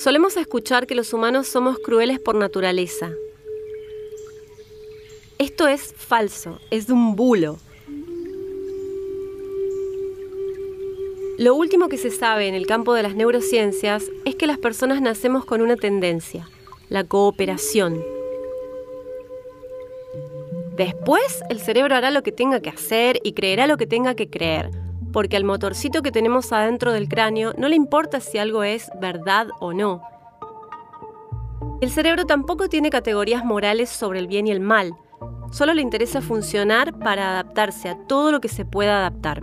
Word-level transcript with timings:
Solemos 0.00 0.38
escuchar 0.38 0.86
que 0.86 0.94
los 0.94 1.12
humanos 1.12 1.46
somos 1.46 1.78
crueles 1.78 2.18
por 2.18 2.34
naturaleza. 2.34 3.12
Esto 5.36 5.68
es 5.68 5.92
falso, 5.94 6.58
es 6.70 6.88
un 6.88 7.16
bulo. 7.16 7.58
Lo 11.36 11.54
último 11.54 11.90
que 11.90 11.98
se 11.98 12.10
sabe 12.10 12.48
en 12.48 12.54
el 12.54 12.66
campo 12.66 12.94
de 12.94 13.02
las 13.02 13.14
neurociencias 13.14 14.10
es 14.24 14.36
que 14.36 14.46
las 14.46 14.56
personas 14.56 15.02
nacemos 15.02 15.44
con 15.44 15.60
una 15.60 15.76
tendencia, 15.76 16.48
la 16.88 17.04
cooperación. 17.04 18.02
Después 20.78 21.42
el 21.50 21.60
cerebro 21.60 21.94
hará 21.94 22.10
lo 22.10 22.22
que 22.22 22.32
tenga 22.32 22.60
que 22.60 22.70
hacer 22.70 23.20
y 23.22 23.34
creerá 23.34 23.66
lo 23.66 23.76
que 23.76 23.86
tenga 23.86 24.14
que 24.14 24.30
creer, 24.30 24.70
porque 25.12 25.36
al 25.36 25.44
motorcito 25.44 26.02
que 26.02 26.12
tenemos 26.12 26.52
adentro 26.52 26.92
del 26.92 27.08
cráneo 27.08 27.52
no 27.56 27.68
le 27.68 27.76
importa 27.76 28.20
si 28.20 28.38
algo 28.38 28.62
es 28.62 28.90
verdad 29.00 29.48
o 29.60 29.72
no. 29.72 30.02
El 31.80 31.90
cerebro 31.90 32.26
tampoco 32.26 32.68
tiene 32.68 32.90
categorías 32.90 33.44
morales 33.44 33.88
sobre 33.88 34.18
el 34.18 34.26
bien 34.26 34.46
y 34.46 34.50
el 34.50 34.60
mal, 34.60 34.94
solo 35.50 35.74
le 35.74 35.82
interesa 35.82 36.20
funcionar 36.20 36.98
para 36.98 37.30
adaptarse 37.30 37.88
a 37.88 37.98
todo 38.06 38.30
lo 38.30 38.40
que 38.40 38.48
se 38.48 38.64
pueda 38.64 38.98
adaptar. 38.98 39.42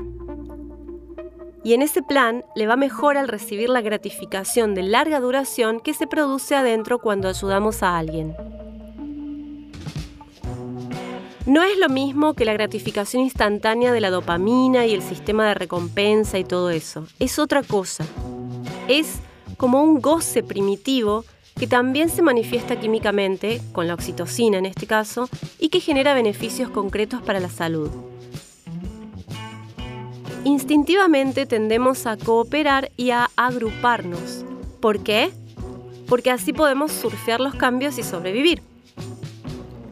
Y 1.64 1.74
en 1.74 1.82
ese 1.82 2.02
plan 2.02 2.46
le 2.55 2.68
va 2.68 2.76
mejor 2.76 3.18
al 3.18 3.27
recibir 3.27 3.70
la 3.70 3.82
gratificación 3.82 4.74
de 4.74 4.84
larga 4.84 5.20
duración 5.20 5.80
que 5.80 5.94
se 5.94 6.08
produce 6.08 6.55
adentro 6.55 6.99
cuando 6.99 7.27
ayudamos 7.27 7.84
a 7.84 7.98
alguien. 7.98 8.36
No 11.48 11.64
es 11.64 11.78
lo 11.78 11.88
mismo 11.88 12.34
que 12.34 12.44
la 12.44 12.52
gratificación 12.52 13.24
instantánea 13.24 13.94
de 13.94 14.02
la 14.02 14.10
dopamina 14.10 14.86
y 14.86 14.94
el 14.94 15.02
sistema 15.02 15.48
de 15.48 15.54
recompensa 15.54 16.38
y 16.38 16.44
todo 16.44 16.72
eso. 16.72 17.08
Es 17.20 17.40
otra 17.40 17.64
cosa. 17.64 18.05
Es 18.90 19.20
como 19.55 19.82
un 19.82 20.02
goce 20.02 20.44
primitivo 20.44 21.24
que 21.58 21.66
también 21.66 22.10
se 22.10 22.22
manifiesta 22.22 22.78
químicamente, 22.78 23.62
con 23.71 23.88
la 23.88 23.94
oxitocina 23.94 24.58
en 24.58 24.66
este 24.66 24.88
caso, 24.88 25.30
y 25.58 25.70
que 25.70 25.80
genera 25.80 26.13
beneficios 26.13 26.70
concretos 26.70 27.21
para 27.21 27.40
la 27.40 27.49
salud. 27.49 27.90
Instintivamente 30.43 31.46
tendemos 31.46 32.08
a 32.08 32.18
cooperar 32.18 32.91
y 32.98 33.12
a 33.12 33.30
agruparnos. 33.38 34.43
¿Por 34.82 34.99
qué? 34.99 35.32
Porque 36.10 36.30
así 36.30 36.52
podemos 36.52 36.91
surfear 36.91 37.40
los 37.40 37.55
cambios 37.55 37.98
y 37.98 38.04
sobrevivir. 38.04 38.62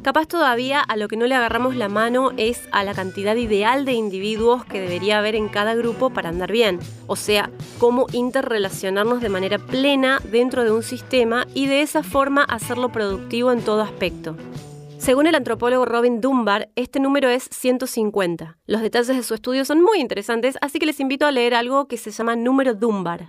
Capaz 0.05 0.27
todavía 0.27 0.81
a 0.81 0.97
lo 0.97 1.07
que 1.07 1.17
no 1.17 1.25
le 1.25 1.33
agarramos 1.33 1.75
la 1.75 1.89
mano 1.89 2.29
es 2.37 2.69
a 2.71 2.83
la 2.83 2.93
cantidad 2.93 3.35
ideal 3.35 3.85
de 3.85 3.93
individuos 3.93 4.63
que 4.63 4.79
debería 4.79 5.17
haber 5.17 5.33
en 5.33 5.49
cada 5.49 5.73
grupo 5.73 6.11
para 6.11 6.29
andar 6.29 6.51
bien, 6.51 6.77
o 7.07 7.15
sea, 7.15 7.49
cómo 7.79 8.05
interrelacionarnos 8.11 9.19
de 9.19 9.29
manera 9.29 9.57
plena 9.57 10.19
dentro 10.31 10.63
de 10.63 10.71
un 10.71 10.83
sistema 10.83 11.47
y 11.55 11.65
de 11.65 11.81
esa 11.81 12.03
forma 12.03 12.43
hacerlo 12.43 12.89
productivo 12.89 13.51
en 13.51 13.63
todo 13.63 13.81
aspecto. 13.81 14.37
Según 14.99 15.25
el 15.25 15.33
antropólogo 15.33 15.85
Robin 15.85 16.21
Dunbar, 16.21 16.69
este 16.75 16.99
número 16.99 17.27
es 17.29 17.49
150. 17.49 18.57
Los 18.67 18.81
detalles 18.81 19.07
de 19.07 19.23
su 19.23 19.33
estudio 19.33 19.65
son 19.65 19.81
muy 19.81 19.99
interesantes, 20.01 20.55
así 20.61 20.77
que 20.77 20.85
les 20.85 20.99
invito 20.99 21.25
a 21.25 21.31
leer 21.31 21.55
algo 21.55 21.87
que 21.87 21.97
se 21.97 22.11
llama 22.11 22.35
número 22.35 22.75
Dunbar. 22.75 23.25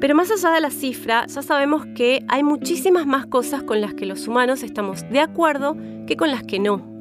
Pero 0.00 0.14
más 0.14 0.30
allá 0.30 0.50
de 0.50 0.60
la 0.60 0.70
cifra, 0.70 1.26
ya 1.26 1.42
sabemos 1.42 1.86
que 1.94 2.24
hay 2.28 2.42
muchísimas 2.42 3.06
más 3.06 3.26
cosas 3.26 3.62
con 3.62 3.80
las 3.80 3.94
que 3.94 4.04
los 4.04 4.28
humanos 4.28 4.62
estamos 4.62 5.08
de 5.10 5.20
acuerdo 5.20 5.76
que 6.06 6.16
con 6.16 6.30
las 6.30 6.42
que 6.42 6.58
no. 6.58 6.96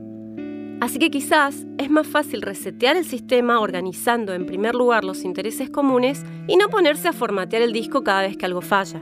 Así 0.79 0.99
que 0.99 1.09
quizás 1.09 1.65
es 1.77 1.89
más 1.89 2.07
fácil 2.07 2.41
resetear 2.41 2.95
el 2.95 3.05
sistema 3.05 3.59
organizando 3.59 4.33
en 4.33 4.45
primer 4.45 4.75
lugar 4.75 5.03
los 5.03 5.23
intereses 5.23 5.69
comunes 5.69 6.23
y 6.47 6.57
no 6.57 6.69
ponerse 6.69 7.07
a 7.07 7.13
formatear 7.13 7.61
el 7.61 7.73
disco 7.73 8.03
cada 8.03 8.21
vez 8.21 8.37
que 8.37 8.45
algo 8.45 8.61
falla. 8.61 9.01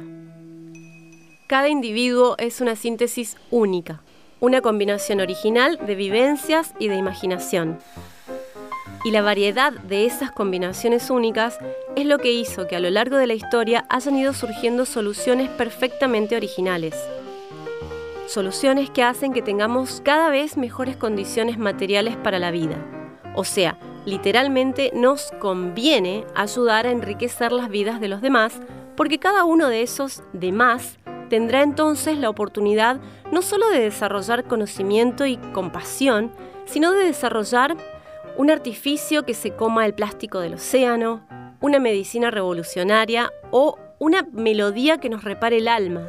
Cada 1.47 1.69
individuo 1.69 2.35
es 2.39 2.61
una 2.61 2.75
síntesis 2.75 3.37
única, 3.51 4.01
una 4.39 4.61
combinación 4.61 5.19
original 5.19 5.79
de 5.85 5.95
vivencias 5.95 6.73
y 6.79 6.87
de 6.87 6.95
imaginación. 6.95 7.77
Y 9.05 9.11
la 9.11 9.21
variedad 9.21 9.73
de 9.73 10.05
esas 10.05 10.31
combinaciones 10.31 11.09
únicas 11.09 11.57
es 11.97 12.05
lo 12.05 12.19
que 12.19 12.31
hizo 12.31 12.67
que 12.67 12.77
a 12.77 12.79
lo 12.79 12.89
largo 12.89 13.17
de 13.17 13.27
la 13.27 13.33
historia 13.33 13.85
hayan 13.89 14.15
ido 14.15 14.33
surgiendo 14.33 14.85
soluciones 14.85 15.49
perfectamente 15.49 16.37
originales. 16.37 16.95
Soluciones 18.27 18.89
que 18.89 19.03
hacen 19.03 19.33
que 19.33 19.41
tengamos 19.41 20.01
cada 20.05 20.29
vez 20.29 20.55
mejores 20.55 20.95
condiciones 20.95 21.57
materiales 21.57 22.15
para 22.15 22.39
la 22.39 22.51
vida. 22.51 22.77
O 23.35 23.43
sea, 23.43 23.77
literalmente 24.05 24.91
nos 24.95 25.31
conviene 25.39 26.23
ayudar 26.33 26.87
a 26.87 26.91
enriquecer 26.91 27.51
las 27.51 27.69
vidas 27.69 27.99
de 27.99 28.07
los 28.07 28.21
demás 28.21 28.61
porque 28.95 29.19
cada 29.19 29.43
uno 29.43 29.67
de 29.67 29.81
esos 29.81 30.23
demás 30.31 30.97
tendrá 31.29 31.61
entonces 31.61 32.17
la 32.17 32.29
oportunidad 32.29 33.01
no 33.31 33.41
solo 33.41 33.69
de 33.69 33.79
desarrollar 33.79 34.45
conocimiento 34.45 35.25
y 35.25 35.37
compasión, 35.51 36.31
sino 36.65 36.91
de 36.91 37.03
desarrollar 37.03 37.75
un 38.35 38.49
artificio 38.49 39.23
que 39.23 39.33
se 39.33 39.51
coma 39.51 39.85
el 39.85 39.93
plástico 39.93 40.39
del 40.39 40.55
océano, 40.55 41.25
una 41.61 41.79
medicina 41.79 42.31
revolucionaria 42.31 43.31
o 43.51 43.77
una 43.99 44.27
melodía 44.31 44.97
que 44.97 45.09
nos 45.09 45.23
repare 45.23 45.57
el 45.57 45.67
alma. 45.67 46.07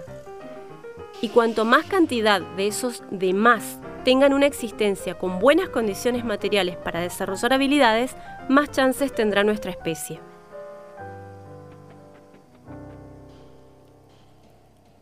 Y 1.20 1.28
cuanto 1.28 1.64
más 1.64 1.84
cantidad 1.84 2.40
de 2.40 2.66
esos 2.66 3.02
demás 3.10 3.78
tengan 4.04 4.32
una 4.32 4.46
existencia 4.46 5.14
con 5.18 5.38
buenas 5.38 5.68
condiciones 5.68 6.24
materiales 6.24 6.76
para 6.76 7.00
desarrollar 7.00 7.52
habilidades, 7.52 8.16
más 8.48 8.70
chances 8.70 9.12
tendrá 9.14 9.44
nuestra 9.44 9.70
especie. 9.70 10.20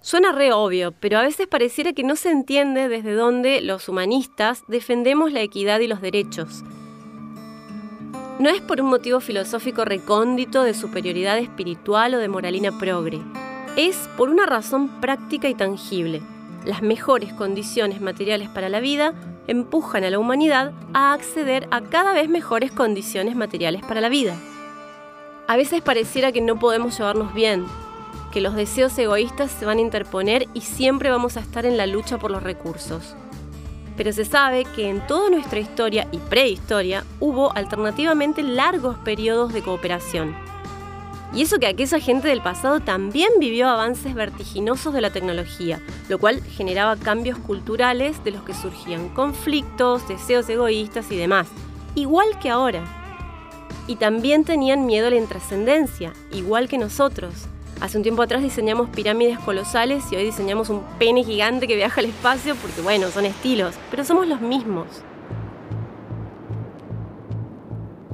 Suena 0.00 0.32
re 0.32 0.52
obvio, 0.52 0.92
pero 0.92 1.18
a 1.18 1.22
veces 1.22 1.46
pareciera 1.46 1.92
que 1.92 2.02
no 2.02 2.16
se 2.16 2.30
entiende 2.30 2.88
desde 2.88 3.14
dónde 3.14 3.60
los 3.60 3.88
humanistas 3.88 4.62
defendemos 4.66 5.32
la 5.32 5.40
equidad 5.40 5.80
y 5.80 5.86
los 5.86 6.00
derechos 6.00 6.64
no 8.42 8.50
es 8.50 8.60
por 8.60 8.80
un 8.80 8.88
motivo 8.88 9.20
filosófico 9.20 9.84
recóndito 9.84 10.64
de 10.64 10.74
superioridad 10.74 11.38
espiritual 11.38 12.16
o 12.16 12.18
de 12.18 12.26
moralina 12.26 12.76
progre. 12.76 13.20
Es 13.76 13.96
por 14.16 14.30
una 14.30 14.46
razón 14.46 15.00
práctica 15.00 15.48
y 15.48 15.54
tangible. 15.54 16.20
Las 16.64 16.82
mejores 16.82 17.32
condiciones 17.34 18.00
materiales 18.00 18.48
para 18.48 18.68
la 18.68 18.80
vida 18.80 19.14
empujan 19.46 20.02
a 20.02 20.10
la 20.10 20.18
humanidad 20.18 20.72
a 20.92 21.12
acceder 21.12 21.68
a 21.70 21.82
cada 21.82 22.14
vez 22.14 22.28
mejores 22.28 22.72
condiciones 22.72 23.36
materiales 23.36 23.82
para 23.82 24.00
la 24.00 24.08
vida. 24.08 24.34
A 25.46 25.56
veces 25.56 25.80
pareciera 25.80 26.32
que 26.32 26.40
no 26.40 26.58
podemos 26.58 26.98
llevarnos 26.98 27.32
bien, 27.34 27.64
que 28.32 28.40
los 28.40 28.56
deseos 28.56 28.98
egoístas 28.98 29.52
se 29.52 29.66
van 29.66 29.78
a 29.78 29.82
interponer 29.82 30.48
y 30.52 30.62
siempre 30.62 31.10
vamos 31.10 31.36
a 31.36 31.40
estar 31.40 31.64
en 31.64 31.76
la 31.76 31.86
lucha 31.86 32.18
por 32.18 32.32
los 32.32 32.42
recursos 32.42 33.14
pero 33.96 34.12
se 34.12 34.24
sabe 34.24 34.64
que 34.64 34.88
en 34.88 35.06
toda 35.06 35.30
nuestra 35.30 35.60
historia 35.60 36.08
y 36.12 36.18
prehistoria 36.18 37.04
hubo 37.20 37.54
alternativamente 37.54 38.42
largos 38.42 38.96
periodos 38.98 39.52
de 39.52 39.62
cooperación. 39.62 40.34
Y 41.34 41.42
eso 41.42 41.58
que 41.58 41.66
aquella 41.66 41.98
gente 41.98 42.28
del 42.28 42.42
pasado 42.42 42.80
también 42.80 43.30
vivió 43.38 43.68
avances 43.68 44.14
vertiginosos 44.14 44.92
de 44.92 45.00
la 45.00 45.10
tecnología, 45.10 45.80
lo 46.08 46.18
cual 46.18 46.42
generaba 46.42 46.96
cambios 46.96 47.38
culturales 47.38 48.22
de 48.22 48.32
los 48.32 48.42
que 48.42 48.52
surgían 48.52 49.08
conflictos, 49.08 50.06
deseos 50.08 50.48
egoístas 50.50 51.10
y 51.10 51.16
demás, 51.16 51.48
igual 51.94 52.26
que 52.40 52.50
ahora. 52.50 52.84
Y 53.86 53.96
también 53.96 54.44
tenían 54.44 54.84
miedo 54.84 55.06
a 55.06 55.10
la 55.10 55.16
intrascendencia, 55.16 56.12
igual 56.32 56.68
que 56.68 56.76
nosotros. 56.76 57.48
Hace 57.82 57.96
un 57.96 58.04
tiempo 58.04 58.22
atrás 58.22 58.44
diseñamos 58.44 58.90
pirámides 58.90 59.40
colosales 59.40 60.04
y 60.12 60.14
hoy 60.14 60.22
diseñamos 60.22 60.70
un 60.70 60.84
pene 61.00 61.24
gigante 61.24 61.66
que 61.66 61.74
viaja 61.74 62.00
al 62.00 62.06
espacio 62.06 62.54
porque, 62.54 62.80
bueno, 62.80 63.08
son 63.08 63.26
estilos, 63.26 63.74
pero 63.90 64.04
somos 64.04 64.28
los 64.28 64.40
mismos. 64.40 64.86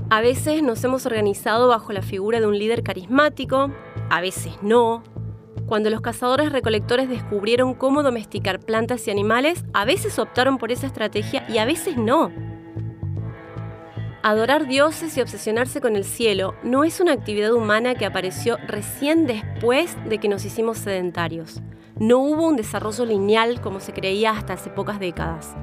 A 0.09 0.23
veces 0.23 0.63
nos 0.63 0.83
hemos 0.85 1.05
organizado 1.05 1.69
bajo 1.69 1.93
la 1.93 2.01
figura 2.01 2.41
de 2.41 2.47
un 2.47 2.59
líder 2.59 2.83
carismático, 2.83 3.71
a 4.09 4.23
veces 4.23 4.55
no. 4.63 5.03
Cuando 5.67 5.91
los 5.91 6.01
cazadores 6.01 6.51
recolectores 6.51 7.11
descubrieron 7.11 7.75
cómo 7.75 8.03
domesticar 8.03 8.61
plantas 8.61 9.07
y 9.07 9.11
animales, 9.11 9.67
a 9.75 9.85
veces 9.85 10.19
optaron 10.19 10.57
por 10.57 10.73
esa 10.73 10.87
estrategia 10.87 11.45
y 11.47 11.59
a 11.59 11.67
veces 11.67 11.99
no. 11.99 12.33
Adorar 14.23 14.67
dioses 14.67 15.17
y 15.17 15.21
obsesionarse 15.21 15.81
con 15.81 15.95
el 15.95 16.05
cielo 16.05 16.55
no 16.65 16.83
es 16.83 16.99
una 16.99 17.13
actividad 17.13 17.53
humana 17.53 17.95
que 17.95 18.05
apareció 18.05 18.59
recién 18.67 19.27
después 19.27 19.97
de 20.09 20.19
que 20.19 20.29
nos 20.29 20.45
hicimos 20.45 20.79
sedentarios. 20.79 21.61
No 22.01 22.19
hubo 22.19 22.49
un 22.49 22.57
desarrollo 22.57 23.05
lineal 23.05 23.61
como 23.61 23.79
se 23.79 23.93
creía 23.93 24.33
hasta 24.33 24.55
hace 24.55 24.71
pocas 24.71 24.99
décadas. 24.99 25.55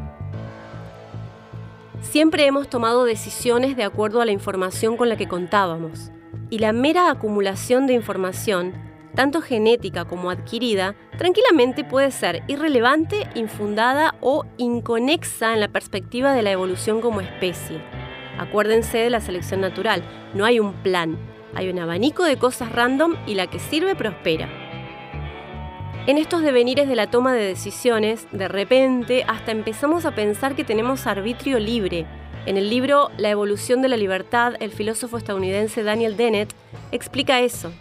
Siempre 2.01 2.45
hemos 2.45 2.69
tomado 2.69 3.03
decisiones 3.03 3.75
de 3.75 3.83
acuerdo 3.83 4.21
a 4.21 4.25
la 4.25 4.31
información 4.31 4.95
con 4.95 5.09
la 5.09 5.17
que 5.17 5.27
contábamos. 5.27 6.11
Y 6.49 6.59
la 6.59 6.71
mera 6.71 7.11
acumulación 7.11 7.87
de 7.87 7.93
información, 7.93 8.73
tanto 9.15 9.41
genética 9.41 10.05
como 10.05 10.29
adquirida, 10.29 10.95
tranquilamente 11.17 11.83
puede 11.83 12.11
ser 12.11 12.43
irrelevante, 12.47 13.27
infundada 13.35 14.15
o 14.21 14.45
inconexa 14.57 15.53
en 15.53 15.59
la 15.59 15.67
perspectiva 15.67 16.33
de 16.33 16.41
la 16.41 16.51
evolución 16.51 17.01
como 17.01 17.19
especie. 17.19 17.81
Acuérdense 18.37 18.97
de 18.97 19.09
la 19.09 19.21
selección 19.21 19.61
natural, 19.61 20.03
no 20.33 20.45
hay 20.45 20.59
un 20.59 20.73
plan, 20.73 21.17
Hay 21.57 21.69
un 21.69 21.79
abanico 21.79 22.25
de 22.25 22.35
cosas 22.35 22.73
random 22.73 23.15
y 23.25 23.35
la 23.35 23.47
que 23.47 23.59
sirve 23.59 23.95
prospera. 23.95 24.49
En 26.05 26.17
estos 26.17 26.41
devenires 26.41 26.87
de 26.89 26.95
la 26.95 27.09
toma 27.09 27.33
de 27.33 27.45
decisiones, 27.45 28.27
de 28.31 28.47
repente 28.47 29.23
hasta 29.27 29.51
empezamos 29.51 30.05
a 30.05 30.13
pensar 30.13 30.55
que 30.55 30.65
tenemos 30.65 31.07
arbitrio 31.07 31.57
libre. 31.57 32.05
En 32.45 32.57
el 32.57 32.69
libro 32.69 33.09
La 33.17 33.29
evolución 33.29 33.81
de 33.81 33.87
la 33.87 33.97
libertad, 33.97 34.55
el 34.59 34.69
filósofo 34.69 35.17
estadounidense 35.17 35.81
Daniel 35.81 36.17
Dennett 36.17 36.53
explica 36.91 37.39
eso, 37.39 37.71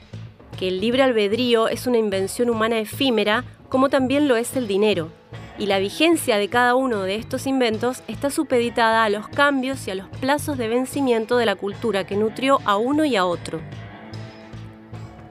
que 0.56 0.68
el 0.68 0.80
libre 0.80 1.02
albedrío 1.02 1.68
es 1.68 1.86
una 1.86 1.98
invención 1.98 2.48
humana 2.48 2.78
efímera, 2.78 3.44
como 3.68 3.90
también 3.90 4.28
lo 4.28 4.36
es 4.36 4.56
el 4.56 4.68
dinero, 4.68 5.10
y 5.58 5.66
la 5.66 5.78
vigencia 5.78 6.36
de 6.36 6.48
cada 6.48 6.74
uno 6.74 7.02
de 7.02 7.14
estos 7.16 7.46
inventos 7.46 8.02
está 8.08 8.30
supeditada 8.30 9.04
a 9.04 9.10
los 9.10 9.28
cambios 9.28 9.86
y 9.86 9.92
a 9.92 9.94
los 9.94 10.08
plazos 10.08 10.58
de 10.58 10.68
vencimiento 10.68 11.36
de 11.36 11.46
la 11.46 11.54
cultura 11.54 12.04
que 12.04 12.16
nutrió 12.16 12.58
a 12.64 12.76
uno 12.76 13.04
y 13.04 13.16
a 13.16 13.24
otro. 13.24 13.60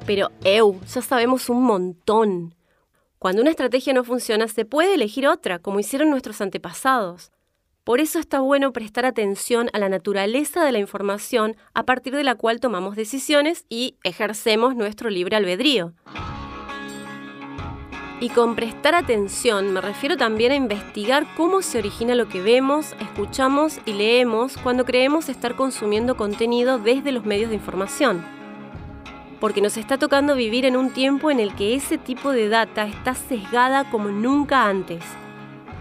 Pero, 0.06 0.32
eu, 0.44 0.80
ya 0.86 1.02
sabemos 1.02 1.50
un 1.50 1.64
montón. 1.64 2.56
Cuando 3.20 3.42
una 3.42 3.52
estrategia 3.52 3.94
no 3.94 4.04
funciona, 4.04 4.48
se 4.48 4.66
puede 4.66 4.96
elegir 4.96 5.28
otra, 5.28 5.60
como 5.60 5.80
hicieron 5.80 6.10
nuestros 6.10 6.42
antepasados. 6.42 7.32
Por 7.84 8.00
eso 8.00 8.20
está 8.20 8.40
bueno 8.40 8.72
prestar 8.72 9.06
atención 9.06 9.70
a 9.74 9.80
la 9.80 9.90
naturaleza 9.90 10.64
de 10.64 10.72
la 10.72 10.80
información 10.80 11.58
a 11.74 11.84
partir 11.84 12.16
de 12.16 12.24
la 12.24 12.36
cual 12.36 12.62
tomamos 12.62 12.96
decisiones 12.96 13.66
y 13.70 13.98
ejercemos 14.04 14.76
nuestro 14.76 15.10
libre 15.10 15.36
albedrío. 15.36 15.94
Y 18.24 18.30
con 18.30 18.56
prestar 18.56 18.96
atención 18.96 19.74
me 19.74 19.82
refiero 19.82 20.16
también 20.16 20.54
a 20.54 20.56
investigar 20.56 21.28
cómo 21.36 21.62
se 21.62 21.80
origina 21.80 22.16
lo 22.16 22.30
que 22.30 22.42
vemos, 22.42 22.96
escuchamos 23.02 23.82
y 23.86 23.92
leemos 23.92 24.56
cuando 24.56 24.86
creemos 24.86 25.28
estar 25.28 25.58
consumiendo 25.58 26.16
contenido 26.16 26.80
desde 26.80 27.12
los 27.12 27.26
medios 27.26 27.50
de 27.50 27.58
información. 27.58 28.24
Porque 29.42 29.60
nos 29.60 29.76
está 29.76 29.98
tocando 29.98 30.36
vivir 30.36 30.64
en 30.64 30.78
un 30.78 30.92
tiempo 30.92 31.32
en 31.32 31.42
el 31.42 31.54
que 31.54 31.76
ese 31.76 31.98
tipo 31.98 32.32
de 32.32 32.48
data 32.48 32.88
está 32.88 33.14
sesgada 33.14 33.90
como 33.92 34.08
nunca 34.08 34.68
antes. 34.70 35.04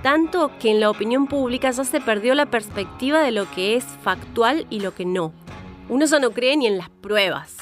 Tanto 0.02 0.50
que 0.58 0.72
en 0.72 0.80
la 0.80 0.90
opinión 0.90 1.28
pública 1.28 1.70
ya 1.70 1.84
se 1.84 2.00
perdió 2.00 2.34
la 2.34 2.46
perspectiva 2.46 3.20
de 3.20 3.30
lo 3.30 3.48
que 3.52 3.76
es 3.76 3.84
factual 4.02 4.66
y 4.68 4.80
lo 4.80 4.96
que 4.96 5.04
no. 5.04 5.32
Uno 5.88 6.06
ya 6.06 6.18
no 6.18 6.32
cree 6.32 6.56
ni 6.56 6.66
en 6.66 6.76
las 6.76 6.90
pruebas. 6.90 7.56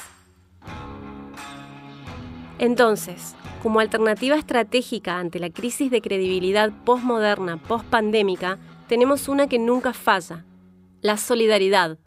Entonces, 2.57 3.35
como 3.61 3.79
alternativa 3.79 4.35
estratégica 4.35 5.19
ante 5.19 5.39
la 5.39 5.49
crisis 5.49 5.91
de 5.91 6.01
credibilidad 6.01 6.71
postmoderna, 6.83 7.57
postpandémica, 7.57 8.57
tenemos 8.87 9.27
una 9.27 9.47
que 9.47 9.59
nunca 9.59 9.93
falla, 9.93 10.45
la 11.01 11.17
solidaridad. 11.17 11.97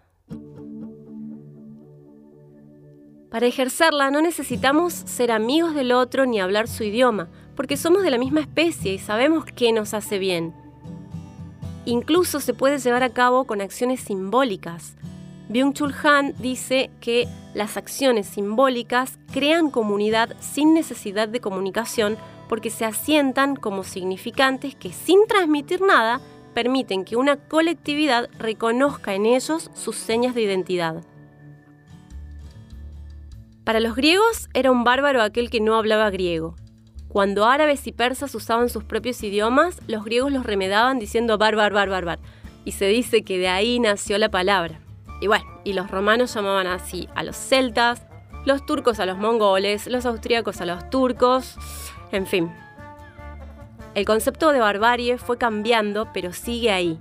Para 3.30 3.46
ejercerla 3.46 4.10
no 4.10 4.20
necesitamos 4.20 4.92
ser 4.92 5.32
amigos 5.32 5.74
del 5.74 5.92
otro 5.92 6.26
ni 6.26 6.40
hablar 6.40 6.68
su 6.68 6.84
idioma, 6.84 7.28
porque 7.56 7.76
somos 7.76 8.02
de 8.02 8.10
la 8.10 8.18
misma 8.18 8.40
especie 8.40 8.92
y 8.94 8.98
sabemos 8.98 9.44
qué 9.44 9.72
nos 9.72 9.94
hace 9.94 10.18
bien. 10.18 10.54
Incluso 11.84 12.40
se 12.40 12.54
puede 12.54 12.78
llevar 12.78 13.02
a 13.02 13.12
cabo 13.12 13.44
con 13.44 13.60
acciones 13.60 14.00
simbólicas, 14.00 14.96
Byung-Chul 15.48 15.94
Han 16.02 16.34
dice 16.38 16.90
que 17.00 17.28
las 17.52 17.76
acciones 17.76 18.26
simbólicas 18.26 19.18
crean 19.32 19.70
comunidad 19.70 20.34
sin 20.40 20.74
necesidad 20.74 21.28
de 21.28 21.40
comunicación 21.40 22.16
porque 22.48 22.70
se 22.70 22.84
asientan 22.84 23.56
como 23.56 23.84
significantes 23.84 24.74
que 24.74 24.92
sin 24.92 25.26
transmitir 25.26 25.80
nada 25.80 26.20
permiten 26.54 27.04
que 27.04 27.16
una 27.16 27.36
colectividad 27.36 28.28
reconozca 28.38 29.14
en 29.14 29.26
ellos 29.26 29.70
sus 29.74 29.96
señas 29.96 30.34
de 30.34 30.42
identidad. 30.42 31.04
Para 33.64 33.80
los 33.80 33.96
griegos 33.96 34.48
era 34.54 34.70
un 34.70 34.84
bárbaro 34.84 35.22
aquel 35.22 35.50
que 35.50 35.60
no 35.60 35.74
hablaba 35.74 36.10
griego. 36.10 36.54
Cuando 37.08 37.46
árabes 37.46 37.86
y 37.86 37.92
persas 37.92 38.34
usaban 38.34 38.68
sus 38.68 38.84
propios 38.84 39.22
idiomas, 39.22 39.80
los 39.86 40.04
griegos 40.04 40.32
los 40.32 40.44
remedaban 40.44 40.98
diciendo 40.98 41.38
barbar, 41.38 41.72
barbar, 41.72 42.04
bar, 42.04 42.18
y 42.64 42.72
se 42.72 42.86
dice 42.86 43.22
que 43.22 43.38
de 43.38 43.48
ahí 43.48 43.78
nació 43.78 44.18
la 44.18 44.30
palabra. 44.30 44.83
Y 45.24 45.26
bueno, 45.26 45.46
y 45.64 45.72
los 45.72 45.90
romanos 45.90 46.34
llamaban 46.34 46.66
así 46.66 47.08
a 47.14 47.22
los 47.22 47.34
celtas, 47.34 48.02
los 48.44 48.66
turcos 48.66 49.00
a 49.00 49.06
los 49.06 49.16
mongoles, 49.16 49.86
los 49.86 50.04
austríacos 50.04 50.60
a 50.60 50.66
los 50.66 50.90
turcos, 50.90 51.56
en 52.12 52.26
fin. 52.26 52.52
El 53.94 54.04
concepto 54.04 54.52
de 54.52 54.60
barbarie 54.60 55.16
fue 55.16 55.38
cambiando, 55.38 56.10
pero 56.12 56.34
sigue 56.34 56.72
ahí. 56.72 57.00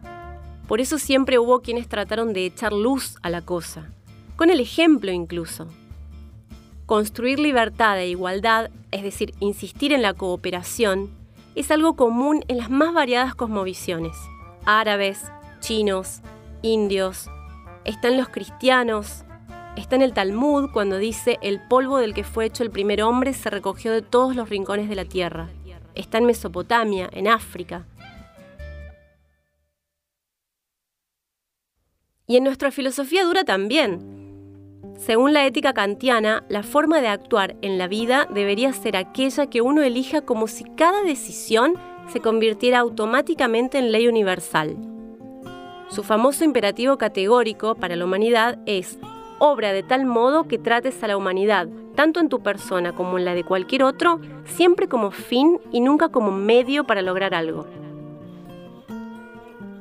Por 0.70 0.80
eso 0.80 1.00
siempre 1.00 1.38
hubo 1.38 1.62
quienes 1.62 1.90
trataron 1.90 2.32
de 2.32 2.46
echar 2.46 2.72
luz 2.72 3.18
a 3.24 3.30
la 3.30 3.42
cosa, 3.42 3.90
con 4.38 4.50
el 4.50 4.62
ejemplo 4.62 5.12
incluso. 5.12 5.68
Construir 6.86 7.40
libertad 7.40 8.00
e 8.00 8.08
igualdad, 8.08 8.70
es 8.92 9.04
decir, 9.04 9.34
insistir 9.42 9.92
en 9.92 10.02
la 10.02 10.14
cooperación, 10.14 11.10
es 11.56 11.72
algo 11.72 11.98
común 11.98 12.46
en 12.48 12.58
las 12.58 12.70
más 12.70 12.94
variadas 12.94 13.36
cosmovisiones. 13.36 14.16
Árabes, 14.64 15.26
chinos, 15.60 16.22
indios, 16.62 17.30
están 17.86 18.18
los 18.18 18.30
cristianos, 18.30 19.26
está 19.76 19.96
en 19.96 20.02
el 20.02 20.14
Talmud 20.14 20.70
cuando 20.72 20.98
dice 20.98 21.38
el 21.42 21.60
polvo 21.68 21.98
del 21.98 22.14
que 22.14 22.24
fue 22.24 22.46
hecho 22.46 22.64
el 22.64 22.72
primer 22.72 23.02
hombre 23.04 23.34
se 23.34 23.50
recogió 23.50 23.92
de 23.92 24.02
todos 24.02 24.36
los 24.36 24.50
rincones 24.50 24.90
de 24.90 24.96
la 24.96 25.06
tierra. 25.06 25.50
Está 25.96 26.18
en 26.18 26.26
Mesopotamia, 26.26 27.10
en 27.12 27.28
África. 27.28 27.86
Y 32.26 32.38
en 32.38 32.44
nuestra 32.46 32.72
filosofía 32.72 33.26
dura 33.26 33.44
también. 33.44 34.14
Según 34.98 35.34
la 35.34 35.46
ética 35.46 35.74
kantiana, 35.74 36.46
la 36.50 36.64
forma 36.64 37.02
de 37.02 37.10
actuar 37.10 37.56
en 37.62 37.78
la 37.78 37.88
vida 37.88 38.28
debería 38.34 38.72
ser 38.74 38.96
aquella 38.96 39.48
que 39.48 39.62
uno 39.62 39.82
elija 39.82 40.22
como 40.22 40.48
si 40.48 40.64
cada 40.64 41.04
decisión 41.04 41.74
se 42.08 42.22
convirtiera 42.22 42.80
automáticamente 42.80 43.78
en 43.78 43.92
ley 43.92 44.08
universal. 44.08 44.93
Su 45.94 46.02
famoso 46.02 46.44
imperativo 46.44 46.98
categórico 46.98 47.76
para 47.76 47.96
la 47.96 48.04
humanidad 48.04 48.58
es 48.66 48.98
obra 49.38 49.72
de 49.74 49.84
tal 49.84 50.08
modo 50.08 50.48
que 50.48 50.58
trates 50.58 51.04
a 51.04 51.08
la 51.08 51.16
humanidad, 51.16 51.68
tanto 51.94 52.20
en 52.20 52.30
tu 52.30 52.42
persona 52.42 52.94
como 52.94 53.20
en 53.20 53.26
la 53.26 53.36
de 53.36 53.44
cualquier 53.44 53.84
otro, 53.84 54.20
siempre 54.44 54.88
como 54.88 55.12
fin 55.12 55.60
y 55.72 55.82
nunca 55.82 56.10
como 56.10 56.32
medio 56.32 56.84
para 56.86 57.04
lograr 57.04 57.36
algo. 57.36 57.68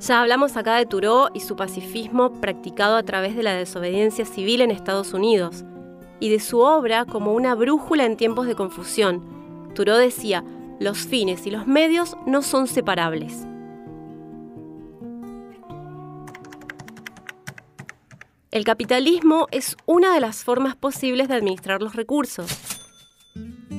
Ya 0.00 0.20
hablamos 0.20 0.58
acá 0.58 0.76
de 0.76 0.84
Thoreau 0.84 1.30
y 1.32 1.40
su 1.40 1.56
pacifismo 1.56 2.42
practicado 2.42 2.96
a 2.96 3.04
través 3.04 3.34
de 3.34 3.44
la 3.44 3.54
desobediencia 3.54 4.26
civil 4.26 4.60
en 4.60 4.70
Estados 4.70 5.14
Unidos, 5.14 5.64
y 6.20 6.28
de 6.28 6.40
su 6.40 6.58
obra 6.60 7.06
como 7.06 7.32
una 7.32 7.54
brújula 7.54 8.04
en 8.04 8.18
tiempos 8.18 8.46
de 8.46 8.54
confusión. 8.54 9.22
Thoreau 9.74 9.96
decía, 9.96 10.44
los 10.78 10.98
fines 10.98 11.46
y 11.46 11.50
los 11.50 11.66
medios 11.66 12.18
no 12.26 12.42
son 12.42 12.66
separables. 12.66 13.46
El 18.52 18.64
capitalismo 18.64 19.48
es 19.50 19.78
una 19.86 20.12
de 20.12 20.20
las 20.20 20.44
formas 20.44 20.76
posibles 20.76 21.28
de 21.28 21.34
administrar 21.36 21.80
los 21.80 21.96
recursos. 21.96 22.50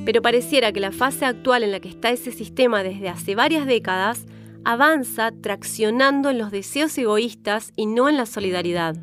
Pero 0.04 0.20
pareciera 0.20 0.72
que 0.72 0.80
la 0.80 0.90
fase 0.90 1.26
actual 1.26 1.62
en 1.62 1.70
la 1.70 1.78
que 1.78 1.88
está 1.88 2.10
ese 2.10 2.32
sistema 2.32 2.82
desde 2.82 3.08
hace 3.08 3.36
varias 3.36 3.66
décadas 3.66 4.26
avanza 4.64 5.30
traccionando 5.30 6.28
en 6.28 6.38
los 6.38 6.50
deseos 6.50 6.98
egoístas 6.98 7.72
y 7.76 7.86
no 7.86 8.08
en 8.08 8.16
la 8.16 8.26
solidaridad. 8.26 8.96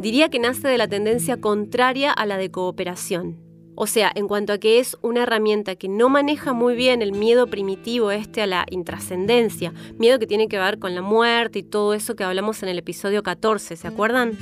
Diría 0.00 0.28
que 0.28 0.40
nace 0.40 0.66
de 0.66 0.76
la 0.76 0.88
tendencia 0.88 1.40
contraria 1.40 2.10
a 2.10 2.26
la 2.26 2.36
de 2.36 2.50
cooperación. 2.50 3.43
O 3.76 3.86
sea, 3.88 4.12
en 4.14 4.28
cuanto 4.28 4.52
a 4.52 4.58
que 4.58 4.78
es 4.78 4.96
una 5.02 5.24
herramienta 5.24 5.74
que 5.74 5.88
no 5.88 6.08
maneja 6.08 6.52
muy 6.52 6.76
bien 6.76 7.02
el 7.02 7.12
miedo 7.12 7.48
primitivo 7.48 8.12
este 8.12 8.40
a 8.42 8.46
la 8.46 8.66
intrascendencia, 8.70 9.72
miedo 9.98 10.20
que 10.20 10.28
tiene 10.28 10.46
que 10.46 10.58
ver 10.58 10.78
con 10.78 10.94
la 10.94 11.02
muerte 11.02 11.58
y 11.58 11.62
todo 11.64 11.92
eso 11.92 12.14
que 12.14 12.22
hablamos 12.22 12.62
en 12.62 12.68
el 12.68 12.78
episodio 12.78 13.24
14, 13.24 13.74
¿se 13.74 13.88
acuerdan? 13.88 14.38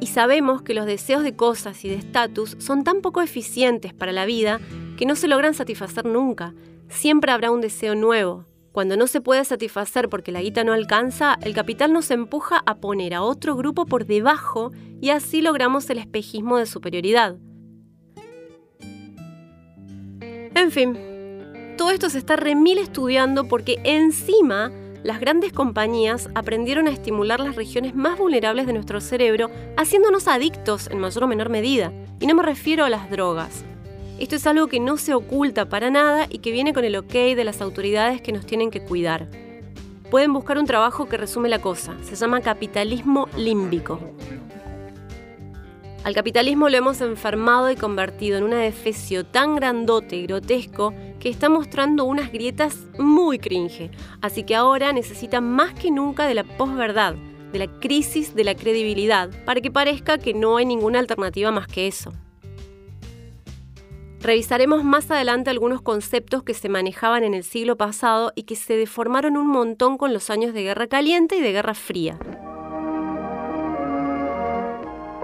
Y 0.00 0.08
sabemos 0.08 0.62
que 0.62 0.74
los 0.74 0.86
deseos 0.86 1.22
de 1.22 1.36
cosas 1.36 1.84
y 1.84 1.88
de 1.88 1.94
estatus 1.94 2.56
son 2.58 2.82
tan 2.82 3.00
poco 3.00 3.22
eficientes 3.22 3.94
para 3.94 4.12
la 4.12 4.26
vida 4.26 4.60
que 4.96 5.06
no 5.06 5.14
se 5.14 5.28
logran 5.28 5.54
satisfacer 5.54 6.04
nunca. 6.04 6.52
Siempre 6.88 7.30
habrá 7.30 7.50
un 7.52 7.60
deseo 7.60 7.94
nuevo. 7.94 8.44
Cuando 8.72 8.96
no 8.96 9.06
se 9.06 9.22
puede 9.22 9.44
satisfacer 9.44 10.08
porque 10.08 10.32
la 10.32 10.42
guita 10.42 10.64
no 10.64 10.72
alcanza, 10.72 11.38
el 11.40 11.54
capital 11.54 11.92
nos 11.92 12.10
empuja 12.10 12.62
a 12.66 12.74
poner 12.74 13.14
a 13.14 13.22
otro 13.22 13.56
grupo 13.56 13.86
por 13.86 14.04
debajo 14.04 14.72
y 15.00 15.10
así 15.10 15.40
logramos 15.40 15.88
el 15.88 15.98
espejismo 15.98 16.58
de 16.58 16.66
superioridad. 16.66 17.36
En 20.56 20.70
fin, 20.70 20.96
todo 21.76 21.90
esto 21.90 22.08
se 22.08 22.16
está 22.16 22.34
remil 22.34 22.78
estudiando 22.78 23.46
porque 23.46 23.78
encima 23.84 24.72
las 25.02 25.20
grandes 25.20 25.52
compañías 25.52 26.30
aprendieron 26.34 26.86
a 26.86 26.92
estimular 26.92 27.40
las 27.40 27.56
regiones 27.56 27.94
más 27.94 28.18
vulnerables 28.18 28.66
de 28.66 28.72
nuestro 28.72 29.02
cerebro, 29.02 29.50
haciéndonos 29.76 30.28
adictos 30.28 30.88
en 30.90 30.98
mayor 30.98 31.24
o 31.24 31.26
menor 31.26 31.50
medida. 31.50 31.92
Y 32.20 32.26
no 32.26 32.34
me 32.34 32.42
refiero 32.42 32.86
a 32.86 32.88
las 32.88 33.10
drogas. 33.10 33.66
Esto 34.18 34.36
es 34.36 34.46
algo 34.46 34.66
que 34.68 34.80
no 34.80 34.96
se 34.96 35.12
oculta 35.12 35.68
para 35.68 35.90
nada 35.90 36.26
y 36.30 36.38
que 36.38 36.52
viene 36.52 36.72
con 36.72 36.86
el 36.86 36.96
ok 36.96 37.12
de 37.12 37.44
las 37.44 37.60
autoridades 37.60 38.22
que 38.22 38.32
nos 38.32 38.46
tienen 38.46 38.70
que 38.70 38.80
cuidar. 38.80 39.28
Pueden 40.10 40.32
buscar 40.32 40.56
un 40.56 40.64
trabajo 40.64 41.06
que 41.06 41.18
resume 41.18 41.50
la 41.50 41.60
cosa. 41.60 41.94
Se 42.02 42.16
llama 42.16 42.40
capitalismo 42.40 43.28
límbico. 43.36 44.00
Al 46.06 46.14
capitalismo 46.14 46.68
lo 46.68 46.76
hemos 46.76 47.00
enfermado 47.00 47.68
y 47.68 47.74
convertido 47.74 48.38
en 48.38 48.44
un 48.44 48.52
adefesio 48.52 49.26
tan 49.26 49.56
grandote 49.56 50.14
y 50.14 50.28
grotesco 50.28 50.94
que 51.18 51.28
está 51.28 51.48
mostrando 51.48 52.04
unas 52.04 52.30
grietas 52.30 52.86
muy 52.96 53.40
cringe. 53.40 53.90
Así 54.20 54.44
que 54.44 54.54
ahora 54.54 54.92
necesita 54.92 55.40
más 55.40 55.74
que 55.74 55.90
nunca 55.90 56.28
de 56.28 56.34
la 56.34 56.44
posverdad, 56.44 57.16
de 57.50 57.58
la 57.58 57.66
crisis 57.80 58.36
de 58.36 58.44
la 58.44 58.54
credibilidad, 58.54 59.30
para 59.44 59.60
que 59.60 59.72
parezca 59.72 60.16
que 60.16 60.32
no 60.32 60.58
hay 60.58 60.64
ninguna 60.64 61.00
alternativa 61.00 61.50
más 61.50 61.66
que 61.66 61.88
eso. 61.88 62.12
Revisaremos 64.20 64.84
más 64.84 65.10
adelante 65.10 65.50
algunos 65.50 65.82
conceptos 65.82 66.44
que 66.44 66.54
se 66.54 66.68
manejaban 66.68 67.24
en 67.24 67.34
el 67.34 67.42
siglo 67.42 67.76
pasado 67.76 68.32
y 68.36 68.44
que 68.44 68.54
se 68.54 68.76
deformaron 68.76 69.36
un 69.36 69.48
montón 69.48 69.98
con 69.98 70.12
los 70.12 70.30
años 70.30 70.54
de 70.54 70.62
Guerra 70.62 70.86
Caliente 70.86 71.34
y 71.34 71.40
de 71.40 71.50
Guerra 71.50 71.74
Fría. 71.74 72.16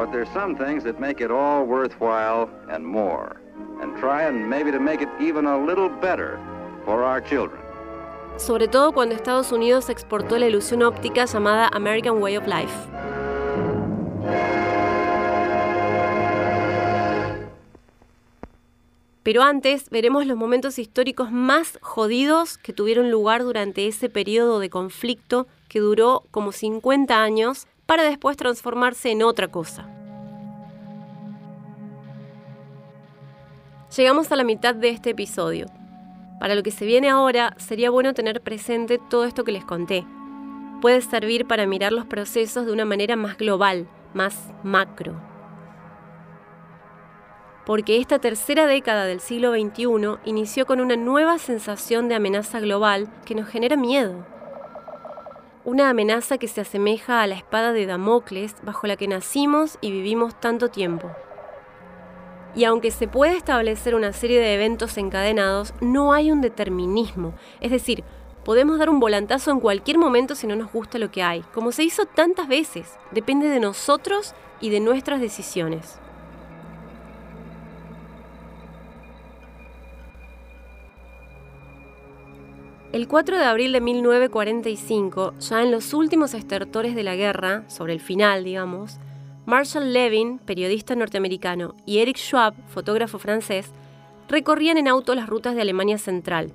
But 0.03 0.11
there's 0.11 0.33
some 0.35 0.57
things 0.57 0.83
that 0.83 0.99
make 0.99 1.21
it 1.21 1.31
all 1.31 1.65
worthwhile 1.65 2.51
and 2.69 2.85
more. 2.85 3.41
And 3.81 3.97
try 4.01 4.25
and 4.25 4.51
maybe 4.51 4.73
to 4.73 4.81
make 4.81 5.01
it 5.01 5.09
even 5.21 5.47
a 5.47 5.57
little 5.57 5.89
better 5.89 6.41
for 6.85 7.05
our 7.05 7.21
children. 7.23 7.63
Sobre 8.37 8.67
todo 8.67 8.91
cuando 8.91 9.15
Estados 9.15 9.53
Unidos 9.53 9.89
exportó 9.91 10.39
la 10.39 10.49
ilusión 10.49 10.83
óptica 10.83 11.25
llamada 11.27 11.69
American 11.73 12.21
Way 12.21 12.37
of 12.37 12.49
Life. 12.49 12.75
Pero 19.23 19.45
antes 19.45 19.89
veremos 19.89 20.27
los 20.27 20.37
momentos 20.37 20.81
históricos 20.81 21.31
más 21.31 21.79
jodidos 21.81 22.59
que 22.59 22.73
tuvieron 22.73 23.13
lugar 23.13 23.45
durante 23.45 23.87
ese 23.87 24.09
periodo 24.09 24.59
de 24.59 24.69
conflicto 24.69 25.47
que 25.69 25.79
duró 25.79 26.25
como 26.33 26.51
50 26.51 27.23
años 27.23 27.69
para 27.93 28.05
después 28.05 28.39
transformarse 28.39 29.11
en 29.11 29.23
otra 29.23 29.49
cosa. 29.49 29.87
Llegamos 33.95 34.33
a 34.33 34.37
la 34.37 34.45
mitad 34.45 34.75
de 34.75 34.89
este 34.89 35.11
episodio. 35.11 35.67
Para 36.41 36.55
lo 36.55 36.63
que 36.63 36.71
se 36.71 36.87
viene 36.87 37.11
ahora, 37.11 37.55
sería 37.59 37.91
bueno 37.91 38.15
tener 38.15 38.41
presente 38.41 38.99
todo 39.11 39.27
esto 39.27 39.45
que 39.45 39.53
les 39.53 39.67
conté. 39.67 40.07
Puede 40.81 41.03
servir 41.03 41.47
para 41.47 41.67
mirar 41.67 41.93
los 41.93 42.07
procesos 42.07 42.65
de 42.65 42.73
una 42.73 42.87
manera 42.87 43.15
más 43.15 43.37
global, 43.37 43.87
más 44.15 44.39
macro. 44.63 45.21
Porque 47.67 47.99
esta 47.99 48.19
tercera 48.21 48.67
década 48.67 49.05
del 49.05 49.21
siglo 49.21 49.53
XXI 49.53 50.17
inició 50.25 50.65
con 50.65 50.81
una 50.81 50.97
nueva 50.97 51.37
sensación 51.37 52.09
de 52.09 52.15
amenaza 52.15 52.59
global 52.59 53.13
que 53.27 53.35
nos 53.35 53.49
genera 53.49 53.77
miedo 53.77 54.25
una 55.65 55.89
amenaza 55.89 56.39
que 56.39 56.49
se 56.49 56.61
asemeja 56.61 57.23
a 57.23 57.27
la 57.27 57.37
espada 57.37 57.73
de 57.73 57.87
Damocles 57.87 58.57
bajo 58.63 58.87
la 58.87 58.97
que 58.97 59.07
nacimos 59.07 59.79
y 59.81 59.93
vivimos 59.93 60.39
tanto 60.41 60.69
tiempo. 60.69 61.11
Y 62.55 62.65
aunque 62.65 62.91
se 62.91 63.09
puede 63.09 63.37
establecer 63.37 63.95
una 63.95 64.13
serie 64.13 64.41
de 64.41 64.55
eventos 64.55 64.99
encadenados, 64.99 65.73
no 65.81 66.13
hay 66.13 66.33
un 66.33 66.41
determinismo. 66.41 67.35
Es 67.61 67.71
decir, 67.71 68.05
podemos 68.45 68.79
dar 68.79 68.91
un 68.91 69.01
volantazo 69.01 69.53
en 69.53 69.61
cualquier 69.61 69.99
momento 69.99 70.35
si 70.35 70.47
no 70.47 70.57
nos 70.57 70.73
gusta 70.73 70.99
lo 70.99 71.11
que 71.11 71.23
hay, 71.23 71.43
como 71.55 71.73
se 71.73 71.85
hizo 71.85 72.07
tantas 72.07 72.49
veces. 72.49 72.99
Depende 73.13 73.49
de 73.49 73.61
nosotros 73.61 74.35
y 74.61 74.71
de 74.71 74.81
nuestras 74.81 75.21
decisiones. 75.21 76.02
El 82.93 83.09
4 83.09 83.39
de 83.39 83.45
abril 83.45 83.73
de 83.73 83.81
1945, 83.81 85.33
ya 85.41 85.63
en 85.63 85.71
los 85.71 85.95
últimos 85.95 86.35
estertores 86.35 86.95
de 86.95 87.03
la 87.03 87.17
guerra, 87.17 87.65
sobre 87.71 87.95
el 87.95 88.01
final, 88.01 88.45
digamos, 88.45 88.99
Marshall 89.47 89.95
Levin, 89.95 90.39
periodista 90.39 90.95
norteamericano, 90.95 91.75
y 91.87 92.01
Eric 92.01 92.19
Schwab, 92.19 92.53
fotógrafo 92.69 93.19
francés, 93.19 93.71
recorrían 94.29 94.77
en 94.77 94.89
auto 94.89 95.15
las 95.15 95.27
rutas 95.27 95.55
de 95.55 95.63
Alemania 95.63 95.97
Central. 95.97 96.53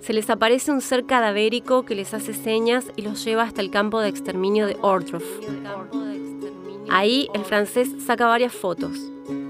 Se 0.00 0.12
les 0.12 0.28
aparece 0.30 0.72
un 0.72 0.80
ser 0.80 1.06
cadavérico 1.06 1.84
que 1.84 1.94
les 1.94 2.12
hace 2.12 2.34
señas 2.34 2.86
y 2.96 3.02
los 3.02 3.24
lleva 3.24 3.44
hasta 3.44 3.60
el 3.60 3.70
campo 3.70 4.00
de 4.00 4.08
exterminio 4.08 4.66
de 4.66 4.76
Ordorf. 4.80 5.24
Ahí 6.90 7.28
el 7.34 7.44
francés 7.44 7.88
saca 8.04 8.26
varias 8.26 8.52
fotos, 8.52 8.98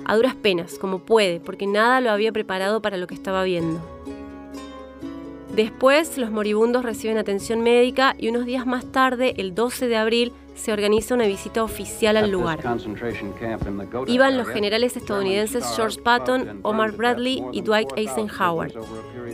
a 0.04 0.14
duras 0.14 0.34
penas, 0.34 0.78
como 0.78 0.98
puede, 0.98 1.40
porque 1.40 1.66
nada 1.66 2.02
lo 2.02 2.10
había 2.10 2.32
preparado 2.32 2.82
para 2.82 2.98
lo 2.98 3.06
que 3.06 3.14
estaba 3.14 3.44
viendo. 3.44 3.80
Después, 5.54 6.16
los 6.16 6.30
moribundos 6.30 6.82
reciben 6.82 7.18
atención 7.18 7.60
médica 7.60 8.14
y 8.18 8.28
unos 8.28 8.46
días 8.46 8.66
más 8.66 8.90
tarde, 8.90 9.34
el 9.36 9.54
12 9.54 9.86
de 9.86 9.96
abril, 9.96 10.32
se 10.54 10.72
organiza 10.72 11.14
una 11.14 11.26
visita 11.26 11.62
oficial 11.62 12.16
al 12.16 12.30
lugar. 12.30 12.60
Iban 14.06 14.38
los 14.38 14.48
generales 14.48 14.96
estadounidenses 14.96 15.64
George 15.76 16.00
Patton, 16.00 16.60
Omar 16.62 16.92
Bradley 16.92 17.42
y 17.52 17.60
Dwight 17.60 17.90
Eisenhower. 17.96 18.72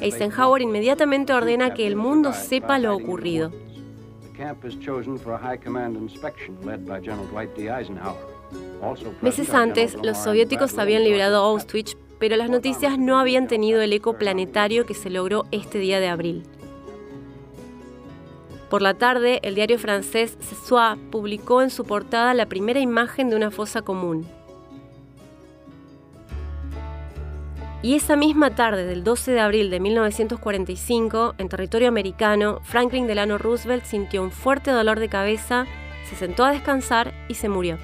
Eisenhower 0.01 0.61
inmediatamente 0.61 1.33
ordena 1.33 1.73
que 1.73 1.87
el 1.87 1.95
mundo 1.95 2.33
sepa 2.33 2.81
lo 2.81 2.97
ocurrido. 2.97 3.53
Meses 9.23 9.55
antes, 9.55 9.97
los 10.03 10.19
soviéticos 10.19 10.79
habían 10.79 11.05
librado 11.05 11.45
Auschwitz 11.45 11.97
pero 12.19 12.37
las 12.37 12.51
noticias 12.51 12.99
no 12.99 13.19
habían 13.19 13.47
tenido 13.49 13.81
el 13.81 13.93
eco 13.93 14.15
planetario 14.15 14.87
que 14.87 14.95
se 14.95 15.11
logró 15.11 15.47
este 15.51 15.79
día 15.79 16.01
de 16.01 16.09
abril. 16.09 16.45
Por 18.69 18.83
la 18.83 18.95
tarde, 18.95 19.41
el 19.43 19.55
diario 19.55 19.79
francés 19.79 20.37
Ce 20.41 20.55
Soir 20.55 20.99
publicó 21.11 21.63
en 21.63 21.71
su 21.71 21.85
portada 21.85 22.35
la 22.35 22.47
primera 22.47 22.81
imagen 22.81 23.31
de 23.31 23.37
una 23.37 23.51
fosa 23.51 23.81
común. 23.83 24.27
Y 27.81 27.95
esa 27.95 28.17
misma 28.17 28.55
tarde 28.57 28.85
del 28.85 29.05
12 29.05 29.31
de 29.31 29.41
abril 29.41 29.71
de 29.71 29.81
1945, 29.81 31.37
en 31.39 31.49
territorio 31.49 31.89
americano, 31.89 32.59
Franklin 32.65 33.07
Delano 33.07 33.39
Roosevelt 33.39 33.85
sintió 33.85 34.23
un 34.23 34.33
fuerte 34.33 34.73
dolor 34.73 34.99
de 34.99 35.09
cabeza, 35.09 35.65
se 36.11 36.17
sentó 36.17 36.45
a 36.45 36.51
descansar 36.51 37.15
y 37.29 37.35
se 37.35 37.49
murió. 37.49 37.79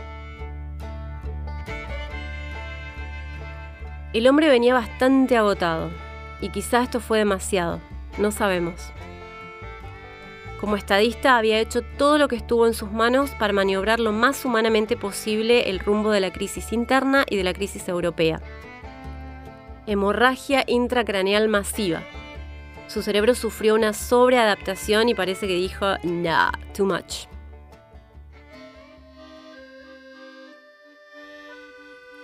El 4.14 4.28
hombre 4.28 4.48
venía 4.48 4.74
bastante 4.74 5.36
agotado, 5.36 5.90
y 6.40 6.50
quizá 6.50 6.84
esto 6.84 7.00
fue 7.00 7.18
demasiado, 7.18 7.80
no 8.16 8.30
sabemos. 8.30 8.92
Como 10.60 10.76
estadista 10.76 11.36
había 11.36 11.58
hecho 11.58 11.82
todo 11.82 12.16
lo 12.16 12.28
que 12.28 12.36
estuvo 12.36 12.64
en 12.68 12.74
sus 12.74 12.92
manos 12.92 13.32
para 13.40 13.52
maniobrar 13.52 13.98
lo 13.98 14.12
más 14.12 14.44
humanamente 14.44 14.96
posible 14.96 15.68
el 15.68 15.80
rumbo 15.80 16.12
de 16.12 16.20
la 16.20 16.32
crisis 16.32 16.72
interna 16.72 17.26
y 17.28 17.36
de 17.36 17.42
la 17.42 17.52
crisis 17.52 17.88
europea. 17.88 18.40
Hemorragia 19.88 20.62
intracraneal 20.68 21.48
masiva. 21.48 22.04
Su 22.86 23.02
cerebro 23.02 23.34
sufrió 23.34 23.74
una 23.74 23.92
sobreadaptación 23.92 25.08
y 25.08 25.14
parece 25.16 25.48
que 25.48 25.54
dijo, 25.54 25.96
nah, 26.04 26.52
too 26.72 26.86
much. 26.86 27.26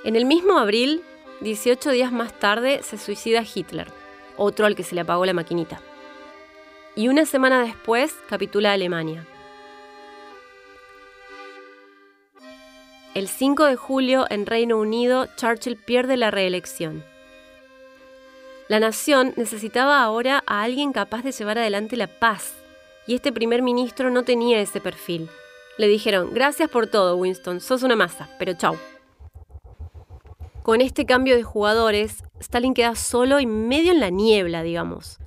En 0.04 0.14
el 0.14 0.25
mismo 0.25 0.56
abril, 0.56 1.02
18 1.40 1.90
días 1.90 2.12
más 2.12 2.38
tarde 2.38 2.82
se 2.82 2.99
suicida 2.99 3.42
Hitler, 3.42 3.88
otro 4.37 4.66
al 4.66 4.76
que 4.76 4.82
se 4.82 4.94
le 4.94 5.00
apagó 5.00 5.25
la 5.25 5.32
maquinita. 5.32 5.80
Y 6.94 7.09
una 7.09 7.25
semana 7.25 7.62
después 7.62 8.14
capitula 8.28 8.73
Alemania. 8.73 9.26
El 13.14 13.26
5 13.28 13.64
de 13.64 13.76
julio 13.76 14.26
en 14.28 14.47
Reino 14.47 14.78
Unido, 14.78 15.26
Churchill 15.37 15.76
pierde 15.76 16.16
la 16.16 16.30
reelección. 16.30 17.04
La 18.68 18.78
nación 18.78 19.32
necesitaba 19.37 20.02
ahora 20.02 20.44
a 20.47 20.62
alguien 20.62 20.92
capaz 20.92 21.23
de 21.23 21.32
llevar 21.32 21.59
adelante 21.59 21.97
la 21.97 22.06
paz, 22.06 22.52
y 23.06 23.14
este 23.14 23.32
primer 23.32 23.62
ministro 23.62 24.11
no 24.11 24.23
tenía 24.23 24.61
ese 24.61 24.80
perfil. 24.80 25.28
Le 25.76 25.88
dijeron, 25.88 26.32
gracias 26.32 26.68
por 26.68 26.87
todo, 26.87 27.16
Winston, 27.16 27.61
sos 27.61 27.82
una 27.82 27.97
masa, 27.97 28.28
pero 28.38 28.52
chau. 28.52 28.76
Con 30.62 30.83
este 30.83 31.07
cambio 31.07 31.37
de 31.37 31.43
jugadores, 31.43 32.23
Stalin 32.38 32.75
queda 32.75 32.95
solo 32.95 33.40
y 33.40 33.47
medio 33.47 33.93
en 33.93 34.00
la 34.00 34.11
niebla, 34.11 34.62
digamos. 34.62 35.19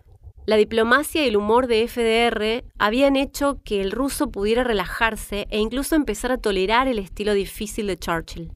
La 0.45 0.57
diplomacia 0.57 1.23
y 1.23 1.29
el 1.29 1.37
humor 1.37 1.65
de 1.65 1.87
FDR 1.87 2.69
habían 2.77 3.15
hecho 3.15 3.59
que 3.63 3.81
el 3.81 3.91
ruso 3.91 4.29
pudiera 4.29 4.63
relajarse 4.63 5.47
e 5.49 5.57
incluso 5.57 5.95
empezar 5.95 6.31
a 6.31 6.37
tolerar 6.37 6.87
el 6.87 6.99
estilo 6.99 7.33
difícil 7.33 7.87
de 7.87 7.97
Churchill. 7.97 8.51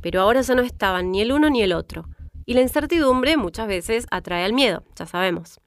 Pero 0.00 0.22
ahora 0.22 0.40
ya 0.40 0.54
no 0.54 0.62
estaban 0.62 1.10
ni 1.10 1.20
el 1.20 1.32
uno 1.32 1.50
ni 1.50 1.62
el 1.62 1.74
otro, 1.74 2.08
y 2.46 2.54
la 2.54 2.62
incertidumbre 2.62 3.36
muchas 3.36 3.66
veces 3.66 4.06
atrae 4.10 4.44
al 4.44 4.54
miedo, 4.54 4.84
ya 4.96 5.06
sabemos. 5.06 5.60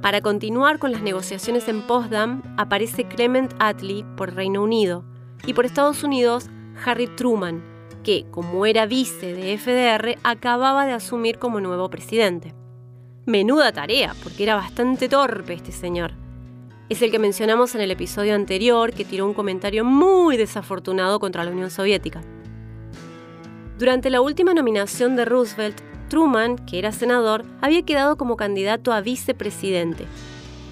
Para 0.00 0.22
continuar 0.22 0.78
con 0.78 0.92
las 0.92 1.02
negociaciones 1.02 1.68
en 1.68 1.82
Potsdam, 1.82 2.42
aparece 2.56 3.06
Clement 3.06 3.52
Attlee 3.58 4.04
por 4.16 4.34
Reino 4.34 4.62
Unido, 4.62 5.04
y 5.44 5.52
por 5.52 5.66
Estados 5.66 6.02
Unidos 6.02 6.48
Harry 6.84 7.06
Truman, 7.06 7.62
que, 8.02 8.26
como 8.30 8.66
era 8.66 8.86
vice 8.86 9.34
de 9.34 9.56
FDR, 9.58 10.18
acababa 10.22 10.86
de 10.86 10.92
asumir 10.92 11.38
como 11.38 11.60
nuevo 11.60 11.90
presidente. 11.90 12.54
Menuda 13.24 13.72
tarea, 13.72 14.14
porque 14.22 14.44
era 14.44 14.54
bastante 14.54 15.08
torpe 15.08 15.54
este 15.54 15.72
señor. 15.72 16.12
Es 16.88 17.02
el 17.02 17.10
que 17.10 17.18
mencionamos 17.18 17.74
en 17.74 17.80
el 17.80 17.90
episodio 17.90 18.34
anterior, 18.36 18.92
que 18.92 19.04
tiró 19.04 19.26
un 19.26 19.34
comentario 19.34 19.84
muy 19.84 20.36
desafortunado 20.36 21.18
contra 21.18 21.42
la 21.42 21.50
Unión 21.50 21.70
Soviética. 21.70 22.22
Durante 23.78 24.08
la 24.08 24.20
última 24.20 24.54
nominación 24.54 25.16
de 25.16 25.24
Roosevelt, 25.24 25.80
Truman, 26.08 26.56
que 26.56 26.78
era 26.78 26.92
senador, 26.92 27.44
había 27.60 27.82
quedado 27.82 28.16
como 28.16 28.36
candidato 28.36 28.92
a 28.92 29.00
vicepresidente. 29.00 30.06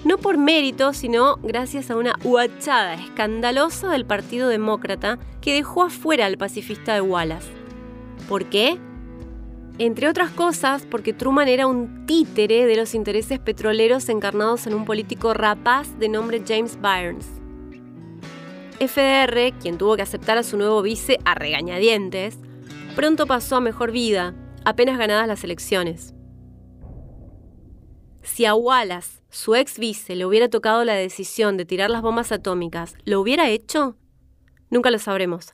No 0.05 0.19
por 0.19 0.37
mérito, 0.37 0.93
sino 0.93 1.37
gracias 1.43 1.91
a 1.91 1.97
una 1.97 2.15
huachada 2.23 2.93
escandalosa 2.93 3.91
del 3.91 4.05
Partido 4.05 4.49
Demócrata 4.49 5.19
que 5.41 5.55
dejó 5.55 5.85
afuera 5.85 6.27
al 6.27 6.37
pacifista 6.37 6.95
de 6.95 7.01
Wallace. 7.01 7.51
¿Por 8.29 8.45
qué? 8.45 8.79
Entre 9.79 10.09
otras 10.09 10.31
cosas, 10.31 10.87
porque 10.89 11.15
Truman 11.15 11.49
era 11.49 11.67
un 11.67 12.05
títere 12.05 12.67
de 12.67 12.77
los 12.77 12.95
intereses 12.95 13.39
petroleros 13.39 14.11
encarnados 14.11 14.67
en 14.67 14.75
un 14.75 14.85
político 14.85 15.33
rapaz 15.33 15.99
de 15.99 16.11
nombre 16.11 16.43
James 16.47 16.79
Byrnes. 16.81 17.27
FDR, 18.79 19.59
quien 19.59 19.79
tuvo 19.79 19.97
que 19.97 20.03
aceptar 20.03 20.37
a 20.37 20.43
su 20.43 20.59
nuevo 20.59 20.83
vice 20.83 21.19
a 21.25 21.35
regañadientes, 21.35 22.39
pronto 22.95 23.27
pasó 23.27 23.57
a 23.57 23.61
mejor 23.61 23.91
vida, 23.91 24.35
apenas 24.65 24.99
ganadas 24.99 25.27
las 25.27 25.45
elecciones. 25.45 26.14
Si 28.25 28.47
a 28.47 28.55
Wallace, 28.55 29.21
su 29.29 29.55
ex 29.55 29.79
vice, 29.79 30.17
le 30.17 30.25
hubiera 30.25 30.49
tocado 30.49 30.83
la 30.83 30.95
decisión 30.95 31.59
de 31.59 31.67
tirar 31.67 31.91
las 31.91 32.01
bombas 32.01 32.33
atómicas, 32.33 32.97
¿lo 33.05 33.21
hubiera 33.21 33.51
hecho? 33.51 33.97
Nunca 34.71 34.91
lo 34.91 34.99
sabremos. 34.99 35.53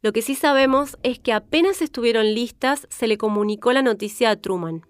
Lo 0.00 0.12
que 0.12 0.22
sí 0.22 0.34
sabemos 0.34 0.96
es 1.02 1.18
que 1.18 1.34
apenas 1.34 1.82
estuvieron 1.82 2.34
listas, 2.34 2.86
se 2.88 3.06
le 3.06 3.18
comunicó 3.18 3.74
la 3.74 3.82
noticia 3.82 4.30
a 4.30 4.36
Truman. 4.36 4.86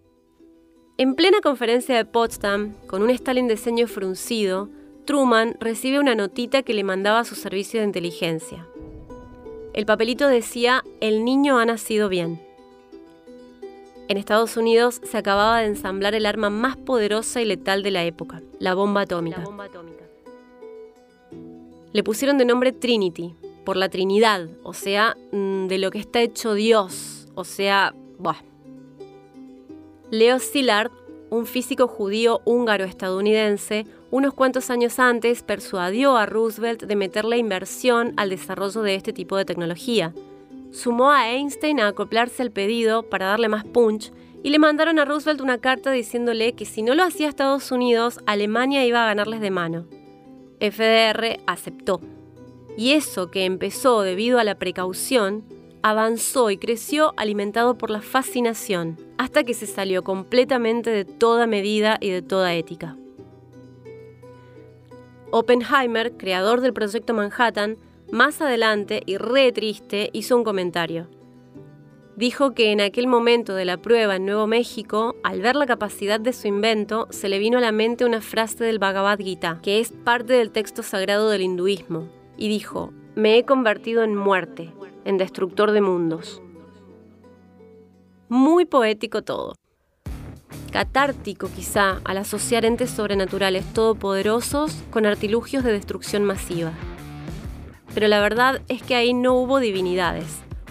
En 0.96 1.16
plena 1.16 1.40
conferencia 1.40 1.96
de 1.96 2.04
Potsdam, 2.04 2.74
con 2.86 3.02
un 3.02 3.10
Stalin 3.10 3.48
de 3.48 3.56
ceño 3.56 3.88
fruncido, 3.88 4.68
Truman 5.06 5.56
recibe 5.58 5.98
una 5.98 6.14
notita 6.14 6.62
que 6.62 6.74
le 6.74 6.84
mandaba 6.84 7.18
a 7.18 7.24
su 7.24 7.34
servicio 7.34 7.80
de 7.80 7.86
inteligencia. 7.86 8.68
El 9.74 9.86
papelito 9.86 10.28
decía, 10.28 10.84
el 11.00 11.24
niño 11.24 11.58
ha 11.58 11.64
nacido 11.64 12.08
bien. 12.08 12.40
En 14.10 14.16
Estados 14.16 14.56
Unidos 14.56 15.00
se 15.04 15.18
acababa 15.18 15.60
de 15.60 15.68
ensamblar 15.68 16.16
el 16.16 16.26
arma 16.26 16.50
más 16.50 16.76
poderosa 16.76 17.40
y 17.42 17.44
letal 17.44 17.84
de 17.84 17.92
la 17.92 18.02
época, 18.02 18.42
la 18.58 18.74
bomba 18.74 19.02
atómica. 19.02 19.44
Le 21.92 22.02
pusieron 22.02 22.36
de 22.36 22.44
nombre 22.44 22.72
Trinity, 22.72 23.36
por 23.64 23.76
la 23.76 23.88
Trinidad, 23.88 24.48
o 24.64 24.72
sea, 24.72 25.16
mm, 25.30 25.68
de 25.68 25.78
lo 25.78 25.92
que 25.92 26.00
está 26.00 26.22
hecho 26.22 26.54
Dios, 26.54 27.28
o 27.36 27.44
sea, 27.44 27.94
bah. 28.18 28.42
Leo 30.10 30.40
Szilard, 30.40 30.90
un 31.30 31.46
físico 31.46 31.86
judío 31.86 32.40
húngaro-estadounidense, 32.44 33.86
unos 34.10 34.34
cuantos 34.34 34.70
años 34.70 34.98
antes 34.98 35.44
persuadió 35.44 36.16
a 36.16 36.26
Roosevelt 36.26 36.82
de 36.82 36.96
meter 36.96 37.24
la 37.24 37.36
inversión 37.36 38.14
al 38.16 38.30
desarrollo 38.30 38.82
de 38.82 38.96
este 38.96 39.12
tipo 39.12 39.36
de 39.36 39.44
tecnología. 39.44 40.12
Sumó 40.70 41.10
a 41.10 41.30
Einstein 41.30 41.80
a 41.80 41.88
acoplarse 41.88 42.42
al 42.42 42.52
pedido 42.52 43.02
para 43.02 43.26
darle 43.26 43.48
más 43.48 43.64
punch 43.64 44.12
y 44.42 44.50
le 44.50 44.58
mandaron 44.58 44.98
a 44.98 45.04
Roosevelt 45.04 45.40
una 45.40 45.58
carta 45.58 45.90
diciéndole 45.90 46.54
que 46.54 46.64
si 46.64 46.82
no 46.82 46.94
lo 46.94 47.02
hacía 47.02 47.28
Estados 47.28 47.72
Unidos, 47.72 48.20
Alemania 48.26 48.86
iba 48.86 49.02
a 49.02 49.06
ganarles 49.06 49.40
de 49.40 49.50
mano. 49.50 49.86
FDR 50.60 51.40
aceptó. 51.46 52.00
Y 52.76 52.92
eso 52.92 53.30
que 53.30 53.44
empezó 53.44 54.02
debido 54.02 54.38
a 54.38 54.44
la 54.44 54.54
precaución, 54.54 55.44
avanzó 55.82 56.50
y 56.50 56.56
creció 56.56 57.14
alimentado 57.16 57.76
por 57.76 57.90
la 57.90 58.00
fascinación, 58.00 58.98
hasta 59.18 59.44
que 59.44 59.54
se 59.54 59.66
salió 59.66 60.04
completamente 60.04 60.90
de 60.90 61.04
toda 61.04 61.46
medida 61.46 61.98
y 62.00 62.10
de 62.10 62.22
toda 62.22 62.54
ética. 62.54 62.96
Oppenheimer, 65.30 66.16
creador 66.16 66.60
del 66.60 66.72
proyecto 66.72 67.14
Manhattan, 67.14 67.76
más 68.12 68.40
adelante 68.40 69.02
y 69.06 69.16
re 69.16 69.52
triste 69.52 70.10
hizo 70.12 70.36
un 70.36 70.44
comentario. 70.44 71.08
Dijo 72.16 72.52
que 72.52 72.70
en 72.72 72.80
aquel 72.80 73.06
momento 73.06 73.54
de 73.54 73.64
la 73.64 73.78
prueba 73.78 74.16
en 74.16 74.26
Nuevo 74.26 74.46
México, 74.46 75.16
al 75.23 75.40
ver 75.40 75.56
la 75.56 75.66
capacidad 75.66 76.20
de 76.20 76.32
su 76.32 76.49
invento, 76.49 77.06
se 77.10 77.28
le 77.28 77.38
vino 77.38 77.58
a 77.58 77.62
la 77.62 77.73
mente 77.73 78.04
una 78.04 78.20
frase 78.20 78.62
del 78.64 78.78
Bhagavad 78.78 79.18
Gita, 79.18 79.58
que 79.62 79.80
es 79.80 79.92
parte 79.92 80.34
del 80.34 80.50
texto 80.50 80.82
sagrado 80.82 81.30
del 81.30 81.40
hinduismo, 81.40 82.08
y 82.36 82.49
dijo, 82.49 82.92
me 83.14 83.38
he 83.38 83.44
convertido 83.44 84.02
en 84.02 84.14
muerte, 84.14 84.70
en 85.04 85.16
destructor 85.16 85.73
de 85.73 85.80
mundos. 85.80 86.42
Muy 88.28 88.66
poético 88.66 89.23
todo. 89.23 89.54
Catártico 90.73 91.49
quizá 91.49 92.00
al 92.04 92.18
asociar 92.18 92.64
entes 92.64 92.90
sobrenaturales 92.90 93.64
todopoderosos 93.73 94.76
con 94.90 95.06
artilugios 95.06 95.64
de 95.64 95.73
destrucción 95.73 96.25
masiva. 96.25 96.73
Pero 97.94 98.08
la 98.08 98.20
verdad 98.20 98.62
es 98.68 98.82
que 98.82 98.94
ahí 98.94 99.14
no 99.14 99.34
hubo 99.34 99.58
divinidades, 99.60 100.26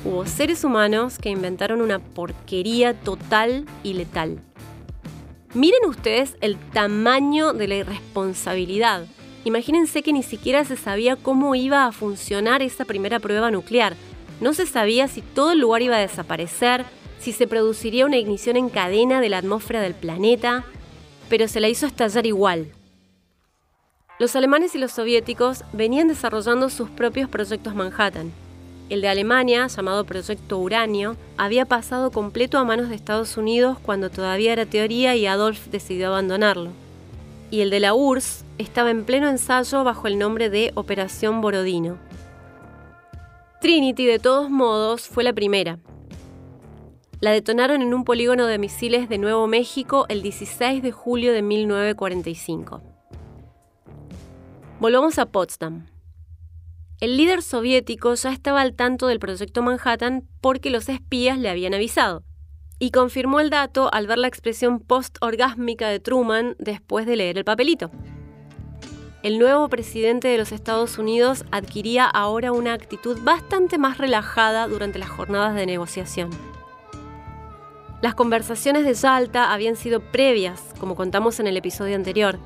hubo 0.05 0.25
seres 0.25 0.63
humanos 0.63 1.17
que 1.19 1.29
inventaron 1.29 1.81
una 1.81 1.99
porquería 1.99 2.93
total 2.93 3.65
y 3.83 3.93
letal. 3.93 4.39
Miren 5.53 5.85
ustedes 5.87 6.37
el 6.41 6.57
tamaño 6.57 7.53
de 7.53 7.67
la 7.67 7.75
irresponsabilidad 7.75 9.05
Imagínense 9.45 10.03
que 10.03 10.13
ni 10.13 10.23
siquiera 10.23 10.65
se 10.65 10.75
sabía 10.75 11.15
cómo 11.15 11.55
iba 11.55 11.85
a 11.85 11.91
funcionar 11.91 12.61
esa 12.61 12.85
primera 12.85 13.19
prueba 13.19 13.51
nuclear. 13.51 13.95
No 14.41 14.53
se 14.53 14.65
sabía 14.65 15.07
si 15.07 15.21
todo 15.21 15.53
el 15.53 15.59
lugar 15.59 15.81
iba 15.81 15.95
a 15.95 16.01
desaparecer, 16.01 16.85
si 17.19 17.31
se 17.31 17.47
produciría 17.47 18.05
una 18.05 18.17
ignición 18.17 18.57
en 18.57 18.69
cadena 18.69 19.21
de 19.21 19.29
la 19.29 19.37
atmósfera 19.37 19.81
del 19.81 19.93
planeta, 19.93 20.65
pero 21.29 21.47
se 21.47 21.61
la 21.61 21.69
hizo 21.69 21.85
estallar 21.85 22.25
igual. 22.25 22.71
Los 24.19 24.35
alemanes 24.35 24.75
y 24.75 24.77
los 24.77 24.91
soviéticos 24.91 25.63
venían 25.73 26.07
desarrollando 26.07 26.69
sus 26.69 26.89
propios 26.89 27.29
proyectos 27.29 27.73
Manhattan. 27.73 28.31
El 28.89 29.01
de 29.01 29.07
Alemania, 29.07 29.67
llamado 29.67 30.05
Proyecto 30.05 30.57
Uranio, 30.57 31.15
había 31.37 31.65
pasado 31.65 32.11
completo 32.11 32.57
a 32.57 32.65
manos 32.65 32.89
de 32.89 32.95
Estados 32.95 33.37
Unidos 33.37 33.77
cuando 33.81 34.09
todavía 34.09 34.53
era 34.53 34.65
teoría 34.65 35.15
y 35.15 35.25
Adolf 35.25 35.67
decidió 35.67 36.07
abandonarlo 36.07 36.71
y 37.51 37.61
el 37.61 37.69
de 37.69 37.79
la 37.79 37.93
URSS 37.93 38.45
estaba 38.57 38.91
en 38.91 39.05
pleno 39.05 39.29
ensayo 39.29 39.83
bajo 39.83 40.07
el 40.07 40.19
nombre 40.19 40.49
de 40.49 40.71
Operación 40.75 41.41
Borodino. 41.41 41.97
Trinity, 43.61 44.05
de 44.05 44.19
todos 44.19 44.49
modos, 44.49 45.07
fue 45.07 45.23
la 45.23 45.33
primera. 45.33 45.79
La 47.19 47.31
detonaron 47.31 47.81
en 47.81 47.93
un 47.93 48.05
polígono 48.05 48.45
de 48.45 48.57
misiles 48.57 49.09
de 49.09 49.17
Nuevo 49.17 49.47
México 49.47 50.05
el 50.07 50.21
16 50.21 50.81
de 50.81 50.91
julio 50.91 51.33
de 51.33 51.41
1945. 51.41 52.88
Volvamos 54.79 55.19
a 55.19 55.25
Potsdam. 55.25 55.87
El 57.01 57.17
líder 57.17 57.41
soviético 57.41 58.13
ya 58.13 58.31
estaba 58.31 58.61
al 58.61 58.75
tanto 58.75 59.07
del 59.07 59.19
proyecto 59.19 59.61
Manhattan 59.61 60.25
porque 60.39 60.69
los 60.69 60.87
espías 60.87 61.37
le 61.37 61.49
habían 61.49 61.73
avisado 61.73 62.23
y 62.79 62.91
confirmó 62.91 63.41
el 63.41 63.49
dato 63.49 63.93
al 63.93 64.07
ver 64.07 64.19
la 64.19 64.29
expresión 64.29 64.79
post-orgásmica 64.79 65.89
de 65.89 65.99
Truman 65.99 66.55
después 66.59 67.05
de 67.05 67.17
leer 67.17 67.37
el 67.37 67.43
papelito. 67.43 67.91
El 69.21 69.37
nuevo 69.37 69.67
presidente 69.67 70.29
de 70.29 70.37
los 70.37 70.53
Estados 70.53 70.97
Unidos 70.97 71.43
adquiría 71.51 72.05
ahora 72.05 72.53
una 72.53 72.71
actitud 72.71 73.19
bastante 73.21 73.77
más 73.77 73.97
relajada 73.97 74.65
durante 74.69 74.97
las 74.97 75.09
jornadas 75.09 75.55
de 75.55 75.65
negociación. 75.65 76.29
Las 78.01 78.15
conversaciones 78.15 78.85
de 78.85 78.93
Yalta 78.93 79.51
habían 79.51 79.75
sido 79.75 79.99
previas, 79.99 80.73
como 80.79 80.95
contamos 80.95 81.41
en 81.41 81.47
el 81.47 81.57
episodio 81.57 81.97
anterior. 81.97 82.39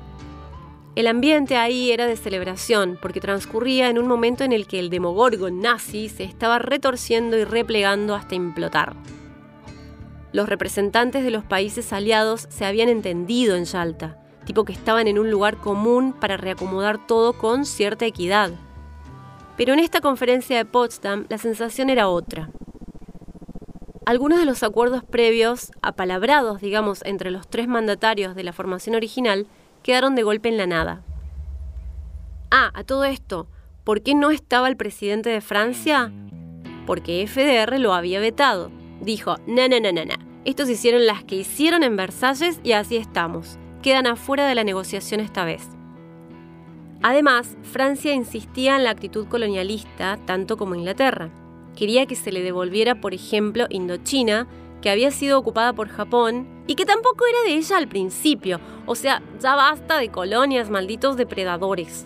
El 0.96 1.08
ambiente 1.08 1.56
ahí 1.56 1.90
era 1.90 2.06
de 2.06 2.16
celebración, 2.16 2.96
porque 3.02 3.20
transcurría 3.20 3.90
en 3.90 3.98
un 3.98 4.06
momento 4.06 4.44
en 4.44 4.52
el 4.52 4.68
que 4.68 4.78
el 4.78 4.90
demogorgon 4.90 5.60
nazi 5.60 6.08
se 6.08 6.22
estaba 6.22 6.60
retorciendo 6.60 7.36
y 7.36 7.42
replegando 7.42 8.14
hasta 8.14 8.36
implotar. 8.36 8.94
Los 10.32 10.48
representantes 10.48 11.24
de 11.24 11.32
los 11.32 11.44
países 11.44 11.92
aliados 11.92 12.46
se 12.48 12.64
habían 12.64 12.88
entendido 12.88 13.56
en 13.56 13.64
Yalta, 13.64 14.18
tipo 14.44 14.64
que 14.64 14.72
estaban 14.72 15.08
en 15.08 15.18
un 15.18 15.32
lugar 15.32 15.56
común 15.56 16.12
para 16.12 16.36
reacomodar 16.36 17.04
todo 17.04 17.32
con 17.32 17.66
cierta 17.66 18.06
equidad. 18.06 18.52
Pero 19.56 19.72
en 19.72 19.80
esta 19.80 20.00
conferencia 20.00 20.56
de 20.56 20.64
Potsdam 20.64 21.26
la 21.28 21.38
sensación 21.38 21.90
era 21.90 22.08
otra. 22.08 22.50
Algunos 24.06 24.38
de 24.38 24.44
los 24.44 24.62
acuerdos 24.62 25.02
previos, 25.02 25.72
apalabrados, 25.82 26.60
digamos, 26.60 27.02
entre 27.04 27.32
los 27.32 27.48
tres 27.48 27.66
mandatarios 27.66 28.34
de 28.36 28.44
la 28.44 28.52
formación 28.52 28.94
original, 28.94 29.46
quedaron 29.84 30.16
de 30.16 30.24
golpe 30.24 30.48
en 30.48 30.56
la 30.56 30.66
nada. 30.66 31.04
Ah, 32.50 32.72
a 32.74 32.82
todo 32.82 33.04
esto, 33.04 33.46
¿por 33.84 34.02
qué 34.02 34.16
no 34.16 34.32
estaba 34.32 34.66
el 34.66 34.76
presidente 34.76 35.30
de 35.30 35.40
Francia? 35.40 36.12
Porque 36.86 37.24
FDR 37.28 37.78
lo 37.78 37.94
había 37.94 38.18
vetado 38.18 38.72
dijo, 39.04 39.36
no, 39.46 39.68
no, 39.68 39.80
no, 39.80 39.92
no, 39.92 40.04
no. 40.04 40.14
Estos 40.44 40.68
hicieron 40.68 41.06
las 41.06 41.24
que 41.24 41.36
hicieron 41.36 41.82
en 41.82 41.96
Versalles 41.96 42.60
y 42.62 42.72
así 42.72 42.96
estamos. 42.96 43.58
Quedan 43.82 44.06
afuera 44.06 44.46
de 44.46 44.54
la 44.54 44.64
negociación 44.64 45.20
esta 45.20 45.44
vez. 45.44 45.68
Además, 47.02 47.56
Francia 47.62 48.14
insistía 48.14 48.76
en 48.76 48.84
la 48.84 48.90
actitud 48.90 49.26
colonialista 49.26 50.18
tanto 50.24 50.56
como 50.56 50.74
Inglaterra. 50.74 51.30
Quería 51.76 52.06
que 52.06 52.16
se 52.16 52.32
le 52.32 52.42
devolviera, 52.42 53.00
por 53.00 53.14
ejemplo, 53.14 53.66
Indochina, 53.68 54.46
que 54.84 54.90
había 54.90 55.10
sido 55.10 55.38
ocupada 55.38 55.72
por 55.72 55.88
Japón 55.88 56.46
y 56.66 56.74
que 56.74 56.84
tampoco 56.84 57.24
era 57.26 57.50
de 57.50 57.56
ella 57.56 57.78
al 57.78 57.88
principio. 57.88 58.60
O 58.84 58.94
sea, 58.94 59.22
ya 59.40 59.54
basta 59.54 59.96
de 59.96 60.10
colonias, 60.10 60.68
malditos 60.68 61.16
depredadores. 61.16 62.04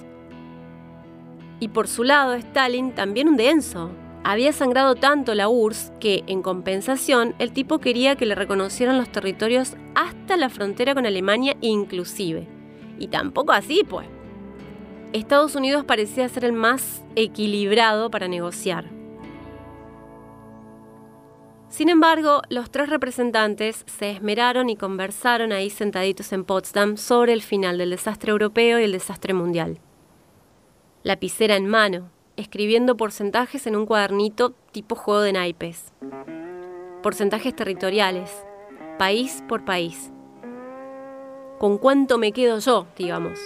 Y 1.58 1.66
por 1.66 1.88
su 1.88 2.04
lado, 2.04 2.34
Stalin 2.34 2.94
también 2.94 3.28
un 3.28 3.36
denso. 3.36 3.90
Había 4.22 4.52
sangrado 4.52 4.94
tanto 4.94 5.34
la 5.34 5.48
URSS 5.48 5.92
que, 5.98 6.22
en 6.28 6.40
compensación, 6.40 7.34
el 7.40 7.50
tipo 7.50 7.80
quería 7.80 8.14
que 8.14 8.26
le 8.26 8.36
reconocieran 8.36 8.96
los 8.96 9.10
territorios 9.10 9.74
hasta 9.96 10.36
la 10.36 10.48
frontera 10.48 10.94
con 10.94 11.04
Alemania 11.04 11.56
inclusive. 11.60 12.46
Y 13.00 13.08
tampoco 13.08 13.50
así, 13.50 13.82
pues. 13.88 14.06
Estados 15.12 15.56
Unidos 15.56 15.84
parecía 15.84 16.28
ser 16.28 16.44
el 16.44 16.52
más 16.52 17.02
equilibrado 17.16 18.08
para 18.08 18.28
negociar. 18.28 18.97
Sin 21.68 21.90
embargo, 21.90 22.42
los 22.48 22.70
tres 22.70 22.88
representantes 22.88 23.84
se 23.86 24.10
esmeraron 24.10 24.70
y 24.70 24.76
conversaron 24.76 25.52
ahí 25.52 25.68
sentaditos 25.68 26.32
en 26.32 26.44
Potsdam 26.44 26.96
sobre 26.96 27.34
el 27.34 27.42
final 27.42 27.76
del 27.78 27.90
desastre 27.90 28.32
europeo 28.32 28.80
y 28.80 28.84
el 28.84 28.92
desastre 28.92 29.34
mundial. 29.34 29.78
Lapicera 31.02 31.56
en 31.56 31.68
mano, 31.68 32.10
escribiendo 32.36 32.96
porcentajes 32.96 33.66
en 33.66 33.76
un 33.76 33.84
cuadernito 33.84 34.54
tipo 34.72 34.94
juego 34.94 35.20
de 35.20 35.32
naipes. 35.34 35.92
Porcentajes 37.02 37.54
territoriales, 37.54 38.30
país 38.98 39.44
por 39.46 39.64
país. 39.64 40.10
¿Con 41.58 41.76
cuánto 41.76 42.18
me 42.18 42.32
quedo 42.32 42.60
yo, 42.60 42.86
digamos? 42.96 43.38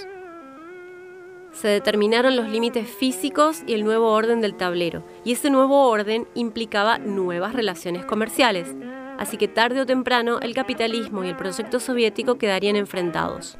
Se 1.52 1.68
determinaron 1.68 2.34
los 2.34 2.48
límites 2.48 2.88
físicos 2.88 3.62
y 3.66 3.74
el 3.74 3.84
nuevo 3.84 4.10
orden 4.12 4.40
del 4.40 4.54
tablero, 4.54 5.04
y 5.22 5.32
ese 5.32 5.50
nuevo 5.50 5.88
orden 5.88 6.26
implicaba 6.34 6.98
nuevas 6.98 7.52
relaciones 7.52 8.04
comerciales, 8.06 8.74
así 9.18 9.36
que 9.36 9.48
tarde 9.48 9.82
o 9.82 9.86
temprano 9.86 10.40
el 10.40 10.54
capitalismo 10.54 11.24
y 11.24 11.28
el 11.28 11.36
proyecto 11.36 11.78
soviético 11.78 12.38
quedarían 12.38 12.76
enfrentados. 12.76 13.58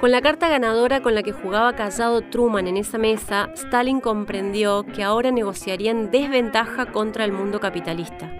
Con 0.00 0.12
la 0.12 0.22
carta 0.22 0.48
ganadora 0.48 1.02
con 1.02 1.16
la 1.16 1.24
que 1.24 1.32
jugaba 1.32 1.74
callado 1.74 2.20
Truman 2.20 2.68
en 2.68 2.76
esa 2.76 2.98
mesa, 2.98 3.50
Stalin 3.54 4.00
comprendió 4.00 4.86
que 4.86 5.02
ahora 5.02 5.32
negociaría 5.32 5.90
en 5.90 6.12
desventaja 6.12 6.86
contra 6.92 7.24
el 7.24 7.32
mundo 7.32 7.58
capitalista. 7.58 8.32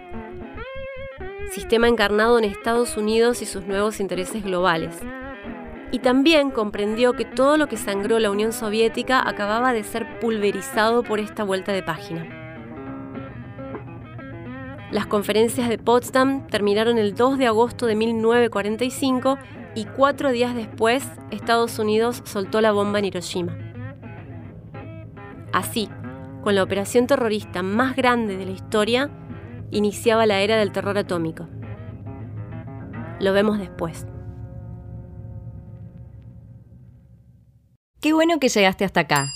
Sistema 1.51 1.89
encarnado 1.89 2.39
en 2.39 2.45
Estados 2.45 2.97
Unidos 2.97 3.43
y 3.43 3.47
sus 3.47 3.65
nuevos 3.65 3.99
intereses 3.99 4.45
globales. 4.45 5.01
Y 5.91 6.01
también 6.01 6.51
comprendió 6.51 7.15
que 7.15 7.25
todo 7.25 7.57
lo 7.57 7.67
que 7.67 7.77
sangró 7.77 8.19
la 8.19 8.31
Unión 8.31 8.53
Soviética 8.53 9.27
acababa 9.27 9.73
de 9.73 9.85
ser 9.85 10.19
pulverizado 10.21 11.03
por 11.03 11.19
esta 11.19 11.45
vuelta 11.45 11.73
de 11.73 11.83
página. 11.83 12.39
Las 14.91 15.07
conferencias 15.07 15.69
de 15.69 15.77
Potsdam 15.79 16.47
terminaron 16.47 16.97
el 16.97 17.15
2 17.15 17.39
de 17.39 17.47
agosto 17.47 17.87
de 17.87 17.95
1945 17.95 19.39
y 19.75 19.85
cuatro 19.85 20.31
días 20.31 20.55
después 20.55 21.07
Estados 21.31 21.79
Unidos 21.79 22.23
soltó 22.25 22.61
la 22.61 22.73
bomba 22.73 22.99
en 22.99 23.05
Hiroshima. 23.05 23.57
Así, 25.53 25.91
con 26.43 26.55
la 26.55 26.63
operación 26.63 27.07
terrorista 27.07 27.63
más 27.63 27.97
grande 27.97 28.37
de 28.37 28.47
la 28.47 28.53
historia, 28.53 29.11
iniciaba 29.71 30.25
la 30.25 30.41
era 30.41 30.57
del 30.57 30.73
terror 30.73 30.97
atómico. 30.97 31.49
Lo 33.21 33.33
vemos 33.33 33.59
después. 33.59 34.07
Qué 38.01 38.13
bueno 38.13 38.39
que 38.39 38.49
llegaste 38.49 38.85
hasta 38.85 39.01
acá. 39.01 39.33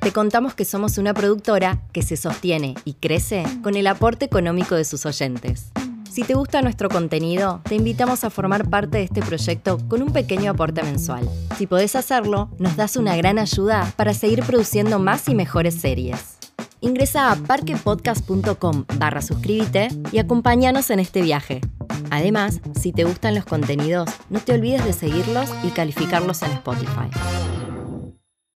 Te 0.00 0.12
contamos 0.12 0.54
que 0.54 0.66
somos 0.66 0.98
una 0.98 1.14
productora 1.14 1.80
que 1.92 2.02
se 2.02 2.18
sostiene 2.18 2.74
y 2.84 2.92
crece 2.94 3.44
con 3.62 3.74
el 3.74 3.86
aporte 3.86 4.26
económico 4.26 4.74
de 4.74 4.84
sus 4.84 5.06
oyentes. 5.06 5.70
Si 6.10 6.22
te 6.22 6.34
gusta 6.34 6.60
nuestro 6.60 6.90
contenido, 6.90 7.62
te 7.64 7.76
invitamos 7.76 8.24
a 8.24 8.30
formar 8.30 8.68
parte 8.68 8.98
de 8.98 9.04
este 9.04 9.22
proyecto 9.22 9.78
con 9.88 10.02
un 10.02 10.12
pequeño 10.12 10.50
aporte 10.50 10.82
mensual. 10.82 11.26
Si 11.56 11.66
podés 11.66 11.96
hacerlo, 11.96 12.50
nos 12.58 12.76
das 12.76 12.96
una 12.96 13.16
gran 13.16 13.38
ayuda 13.38 13.90
para 13.96 14.12
seguir 14.12 14.42
produciendo 14.42 14.98
más 14.98 15.26
y 15.30 15.34
mejores 15.34 15.74
series. 15.76 16.33
Ingresa 16.84 17.32
a 17.32 17.36
parquepodcast.com 17.36 18.84
barra 18.98 19.22
suscríbete 19.22 19.88
y 20.12 20.18
acompáñanos 20.18 20.90
en 20.90 21.00
este 21.00 21.22
viaje. 21.22 21.62
Además, 22.10 22.60
si 22.78 22.92
te 22.92 23.04
gustan 23.04 23.34
los 23.34 23.46
contenidos, 23.46 24.10
no 24.28 24.38
te 24.38 24.52
olvides 24.52 24.84
de 24.84 24.92
seguirlos 24.92 25.48
y 25.62 25.70
calificarlos 25.70 26.42
en 26.42 26.50
Spotify. 26.50 27.08